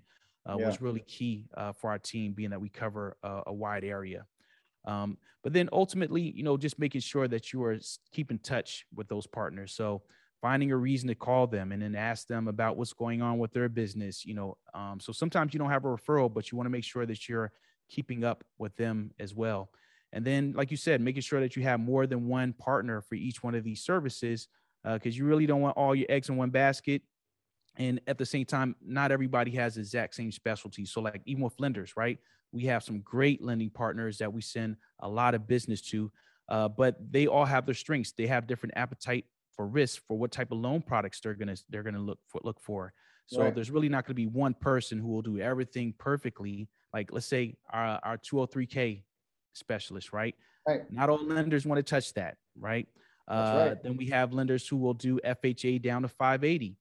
uh, 0.49 0.57
Yeah. 0.59 0.67
was 0.67 0.81
really 0.83 1.01
key 1.01 1.47
uh, 1.57 1.73
for 1.73 1.89
our 1.91 1.99
team, 1.99 2.33
being 2.33 2.51
that 2.51 2.61
we 2.61 2.69
cover 2.69 3.17
a, 3.23 3.43
a 3.47 3.53
wide 3.53 3.85
area. 3.85 4.27
Um, 4.85 5.19
but 5.43 5.53
then 5.53 5.69
ultimately, 5.73 6.23
you 6.23 6.43
know, 6.43 6.57
just 6.57 6.79
making 6.79 7.03
sure 7.03 7.29
that 7.29 7.53
you 7.53 7.63
are 7.65 7.79
keeping 8.13 8.39
touch 8.39 8.87
with 8.95 9.09
those 9.09 9.27
partners. 9.27 9.73
So 9.73 10.03
finding 10.41 10.73
a 10.73 10.77
reason 10.77 11.09
to 11.09 11.15
call 11.15 11.47
them 11.47 11.71
and 11.73 11.83
then 11.83 11.95
ask 11.95 12.27
them 12.27 12.49
about 12.49 12.77
what's 12.77 12.95
going 12.95 13.21
on 13.21 13.39
with 13.39 13.53
their 13.53 13.69
business. 13.69 14.25
You 14.25 14.35
know, 14.35 14.57
um, 14.75 14.99
so 15.01 15.13
sometimes 15.13 15.53
you 15.53 15.59
don't 15.59 15.71
have 15.71 15.85
a 15.85 15.89
referral, 15.89 16.33
but 16.33 16.51
you 16.51 16.57
want 16.57 16.67
to 16.67 16.71
make 16.71 16.85
sure 16.85 17.05
that 17.05 17.29
you're 17.29 17.53
keeping 17.89 18.25
up 18.25 18.45
with 18.59 18.75
them 18.77 19.13
as 19.19 19.35
well. 19.35 19.71
And 20.13 20.25
then, 20.25 20.55
like 20.57 20.71
you 20.71 20.77
said, 20.77 21.01
making 21.01 21.23
sure 21.23 21.41
that 21.41 21.57
you 21.57 21.63
have 21.63 21.79
more 21.79 22.07
than 22.07 22.27
one 22.27 22.53
partner 22.53 23.01
for 23.01 23.15
each 23.15 23.43
one 23.43 23.55
of 23.55 23.63
these 23.63 23.83
services, 23.85 24.49
because 24.83 25.17
you 25.17 25.25
really 25.25 25.47
don't 25.47 25.61
want 25.61 25.77
all 25.77 25.95
your 25.95 26.07
eggs 26.09 26.29
in 26.29 26.37
one 26.37 26.51
basket. 26.51 27.03
And 27.77 28.01
at 28.07 28.19
the 28.19 28.27
same 28.27 28.45
time, 28.45 28.75
not 28.85 29.13
everybody 29.13 29.53
has 29.53 29.75
the 29.75 29.81
exact 29.81 30.15
same 30.15 30.33
specialty. 30.33 30.85
So, 30.85 31.01
like 31.01 31.23
even 31.27 31.45
with 31.45 31.55
lenders, 31.61 31.97
right? 31.97 32.19
We 32.53 32.65
have 32.65 32.83
some 32.83 33.01
great 33.01 33.43
lending 33.43 33.71
partners 33.71 34.19
that 34.19 34.33
we 34.33 34.41
send 34.43 34.77
a 35.01 35.09
lot 35.09 35.35
of 35.35 35.47
business 35.47 35.81
to, 35.83 36.11
uh, 36.49 36.69
but 36.69 36.97
they 37.13 37.27
all 37.27 37.45
have 37.45 37.67
their 37.67 37.75
strengths. 37.75 38.13
They 38.13 38.27
have 38.27 38.47
different 38.47 38.75
appetite 38.77 39.27
for 39.55 39.67
risk 39.67 40.03
for 40.09 40.19
what 40.19 40.33
type 40.33 40.51
of 40.51 40.59
loan 40.59 40.83
products 40.83 41.21
they're 41.21 41.35
gonna 41.35 41.57
they're 41.69 41.83
gonna 41.83 42.01
look 42.01 42.19
for 42.29 42.41
look 42.45 42.61
for. 42.61 42.93
So 43.27 43.43
Right. 43.43 43.55
there's 43.55 43.71
really 43.71 43.89
not 43.89 44.05
going 44.05 44.17
to 44.17 44.23
be 44.23 44.27
one 44.27 44.55
person 44.55 44.99
who 44.99 45.07
will 45.07 45.23
do 45.23 45.39
everything 45.39 45.95
perfectly. 45.97 46.69
Like 46.93 47.13
let's 47.13 47.27
say 47.27 47.55
our 47.73 48.01
our 48.03 48.19
203k 48.19 49.05
specialist, 49.53 50.13
right? 50.13 50.35
Right. 50.67 50.81
Not 50.91 51.09
all 51.11 51.25
lenders 51.25 51.65
want 51.65 51.79
to 51.79 51.83
touch 51.85 52.13
that, 52.15 52.37
right? 52.59 52.89
Uh, 53.29 53.69
right. 53.69 53.83
Then 53.83 53.97
we 53.97 54.07
have 54.07 54.33
lenders 54.33 54.67
who 54.67 54.77
will 54.77 54.95
do 54.95 55.21
FHA 55.25 55.81
down 55.81 56.03
to 56.03 56.09
580. 56.09 56.77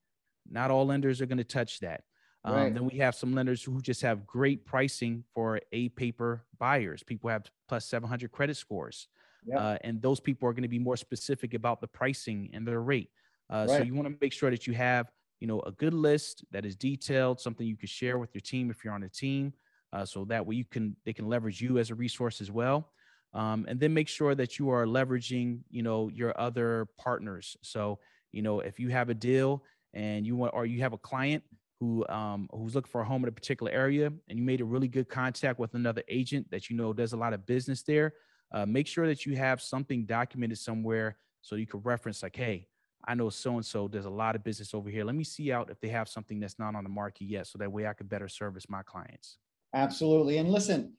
Not 0.50 0.72
all 0.72 0.84
lenders 0.86 1.20
are 1.20 1.26
going 1.26 1.38
to 1.38 1.44
touch 1.44 1.78
that. 1.80 2.02
Um, 2.44 2.54
Right. 2.54 2.74
Then 2.74 2.84
we 2.86 2.98
have 2.98 3.14
some 3.14 3.34
lenders 3.34 3.62
who 3.62 3.80
just 3.80 4.02
have 4.02 4.26
great 4.26 4.64
pricing 4.64 5.24
for 5.34 5.60
a 5.72 5.88
paper 5.90 6.46
buyers. 6.58 7.02
People 7.02 7.30
have 7.30 7.44
plus 7.68 7.84
700 7.86 8.32
credit 8.32 8.56
scores. 8.56 9.08
Yep. 9.44 9.58
Uh, 9.58 9.78
and 9.84 10.02
those 10.02 10.20
people 10.20 10.48
are 10.48 10.52
going 10.52 10.62
to 10.62 10.68
be 10.68 10.78
more 10.78 10.96
specific 10.96 11.54
about 11.54 11.80
the 11.80 11.88
pricing 11.88 12.50
and 12.52 12.66
their 12.66 12.80
rate. 12.80 13.10
Uh, 13.48 13.66
So 13.66 13.78
you 13.82 13.94
want 13.94 14.08
to 14.08 14.16
make 14.20 14.32
sure 14.32 14.50
that 14.50 14.66
you 14.66 14.74
have, 14.74 15.10
you 15.40 15.46
know, 15.46 15.60
a 15.60 15.72
good 15.72 15.94
list 15.94 16.44
that 16.50 16.64
is 16.64 16.76
detailed, 16.76 17.40
something 17.40 17.66
you 17.66 17.76
can 17.76 17.88
share 17.88 18.18
with 18.18 18.34
your 18.34 18.42
team 18.42 18.70
if 18.70 18.84
you're 18.84 18.92
on 18.94 19.02
a 19.02 19.08
team, 19.08 19.54
uh, 19.92 20.04
so 20.04 20.24
that 20.26 20.44
way 20.46 20.54
you 20.54 20.64
can 20.64 20.96
they 21.04 21.12
can 21.12 21.26
leverage 21.28 21.60
you 21.60 21.78
as 21.78 21.90
a 21.90 21.94
resource 21.94 22.40
as 22.40 22.50
well. 22.50 22.92
Um, 23.32 23.64
and 23.68 23.78
then 23.80 23.94
make 23.94 24.08
sure 24.08 24.34
that 24.34 24.58
you 24.58 24.70
are 24.70 24.86
leveraging, 24.86 25.60
you 25.70 25.82
know, 25.82 26.08
your 26.08 26.38
other 26.38 26.86
partners. 26.98 27.56
So 27.62 27.98
you 28.32 28.42
know, 28.42 28.60
if 28.60 28.78
you 28.78 28.88
have 28.90 29.08
a 29.08 29.14
deal 29.14 29.64
and 29.94 30.24
you 30.26 30.36
want, 30.36 30.54
or 30.54 30.64
you 30.66 30.80
have 30.82 30.92
a 30.92 30.98
client 30.98 31.42
who 31.80 32.06
um, 32.08 32.48
who's 32.52 32.74
looking 32.74 32.90
for 32.90 33.00
a 33.00 33.04
home 33.04 33.24
in 33.24 33.28
a 33.28 33.32
particular 33.32 33.72
area, 33.72 34.12
and 34.28 34.38
you 34.38 34.44
made 34.44 34.60
a 34.60 34.64
really 34.64 34.86
good 34.86 35.08
contact 35.08 35.58
with 35.58 35.74
another 35.74 36.02
agent 36.08 36.48
that 36.50 36.68
you 36.68 36.76
know 36.76 36.92
does 36.92 37.14
a 37.14 37.16
lot 37.16 37.32
of 37.32 37.46
business 37.46 37.82
there, 37.82 38.12
uh, 38.52 38.66
make 38.66 38.86
sure 38.86 39.06
that 39.06 39.24
you 39.24 39.34
have 39.34 39.60
something 39.62 40.04
documented 40.04 40.58
somewhere 40.58 41.16
so 41.40 41.56
you 41.56 41.66
can 41.66 41.80
reference 41.80 42.22
like, 42.22 42.36
hey, 42.36 42.68
I 43.08 43.14
know 43.14 43.30
so 43.30 43.54
and 43.54 43.64
so 43.64 43.88
does 43.88 44.04
a 44.04 44.10
lot 44.10 44.36
of 44.36 44.44
business 44.44 44.74
over 44.74 44.90
here. 44.90 45.04
Let 45.04 45.14
me 45.14 45.24
see 45.24 45.50
out 45.52 45.70
if 45.70 45.80
they 45.80 45.88
have 45.88 46.06
something 46.06 46.38
that's 46.38 46.58
not 46.58 46.74
on 46.74 46.84
the 46.84 46.90
market 46.90 47.24
yet, 47.24 47.46
so 47.46 47.58
that 47.58 47.72
way 47.72 47.86
I 47.86 47.94
could 47.94 48.10
better 48.10 48.28
service 48.28 48.68
my 48.68 48.82
clients. 48.82 49.38
Absolutely. 49.74 50.36
And 50.36 50.50
listen, 50.50 50.92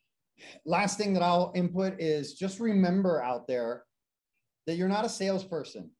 last 0.65 0.97
thing 0.97 1.13
that 1.13 1.21
I'll 1.21 1.51
input 1.55 1.99
is 1.99 2.33
just 2.33 2.59
remember 2.59 3.21
out 3.21 3.47
there 3.47 3.83
that 4.65 4.75
you're 4.75 4.87
not 4.87 5.05
a 5.05 5.09
salesperson. 5.09 5.91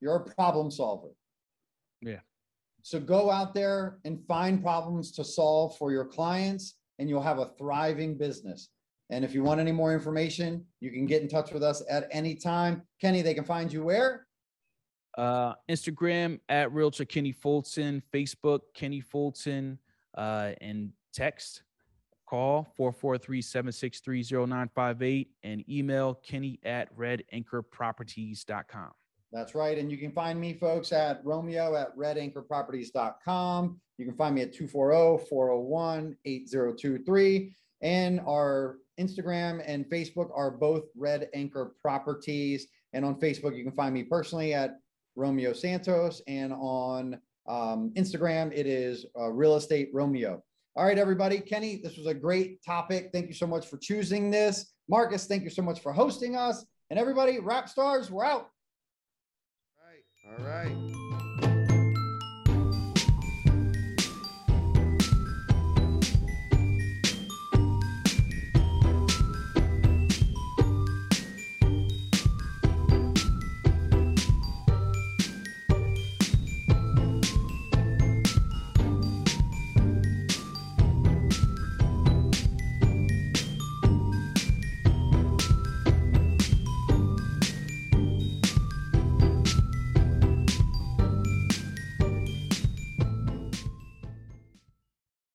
You're 0.00 0.16
a 0.16 0.34
problem 0.34 0.70
solver. 0.70 1.08
Yeah. 2.00 2.20
So 2.88 2.98
go 2.98 3.30
out 3.30 3.52
there 3.52 3.98
and 4.06 4.18
find 4.26 4.62
problems 4.62 5.12
to 5.12 5.22
solve 5.22 5.76
for 5.76 5.92
your 5.92 6.06
clients 6.06 6.76
and 6.98 7.06
you'll 7.06 7.20
have 7.20 7.38
a 7.38 7.50
thriving 7.58 8.16
business. 8.16 8.70
And 9.10 9.26
if 9.26 9.34
you 9.34 9.42
want 9.42 9.60
any 9.60 9.72
more 9.72 9.92
information, 9.92 10.64
you 10.80 10.90
can 10.90 11.04
get 11.04 11.20
in 11.20 11.28
touch 11.28 11.52
with 11.52 11.62
us 11.62 11.82
at 11.90 12.08
any 12.10 12.34
time. 12.34 12.80
Kenny, 12.98 13.20
they 13.20 13.34
can 13.34 13.44
find 13.44 13.70
you 13.70 13.84
where? 13.84 14.26
Uh, 15.18 15.52
Instagram 15.68 16.40
at 16.48 16.72
Realtor 16.72 17.04
Kenny 17.04 17.32
Fulton, 17.32 18.02
Facebook 18.10 18.60
Kenny 18.74 19.02
Fulton, 19.02 19.78
uh, 20.16 20.52
and 20.62 20.90
text 21.12 21.64
call 22.26 22.66
443-763-0958 22.78 25.26
and 25.42 25.62
email 25.68 26.14
kenny 26.14 26.58
at 26.64 26.96
redanchorproperties.com. 26.96 28.92
That's 29.32 29.54
right. 29.54 29.76
And 29.76 29.90
you 29.90 29.98
can 29.98 30.12
find 30.12 30.40
me, 30.40 30.54
folks, 30.54 30.92
at 30.92 31.20
Romeo 31.24 31.76
at 31.76 31.96
redanchorproperties.com. 31.96 33.80
You 33.98 34.04
can 34.06 34.14
find 34.14 34.34
me 34.34 34.42
at 34.42 34.52
240 34.52 35.26
401 35.28 36.16
8023. 36.24 37.54
And 37.82 38.20
our 38.20 38.76
Instagram 38.98 39.62
and 39.66 39.84
Facebook 39.86 40.30
are 40.34 40.50
both 40.50 40.84
Red 40.96 41.28
Anchor 41.34 41.74
Properties. 41.82 42.68
And 42.92 43.04
on 43.04 43.20
Facebook, 43.20 43.56
you 43.56 43.64
can 43.64 43.72
find 43.72 43.92
me 43.92 44.02
personally 44.02 44.54
at 44.54 44.78
Romeo 45.14 45.52
Santos. 45.52 46.22
And 46.26 46.52
on 46.54 47.20
um, 47.46 47.92
Instagram, 47.96 48.52
it 48.54 48.66
is 48.66 49.04
uh, 49.18 49.28
Real 49.28 49.56
Estate 49.56 49.90
Romeo. 49.92 50.42
All 50.74 50.84
right, 50.84 50.98
everybody. 50.98 51.40
Kenny, 51.40 51.80
this 51.82 51.96
was 51.96 52.06
a 52.06 52.14
great 52.14 52.62
topic. 52.62 53.10
Thank 53.12 53.26
you 53.26 53.34
so 53.34 53.46
much 53.46 53.66
for 53.66 53.78
choosing 53.78 54.30
this. 54.30 54.72
Marcus, 54.88 55.26
thank 55.26 55.42
you 55.42 55.50
so 55.50 55.62
much 55.62 55.80
for 55.80 55.92
hosting 55.92 56.36
us. 56.36 56.64
And 56.90 56.98
everybody, 56.98 57.40
rap 57.40 57.68
stars, 57.68 58.10
we're 58.10 58.24
out. 58.24 58.48
All 60.36 60.44
right. 60.44 61.07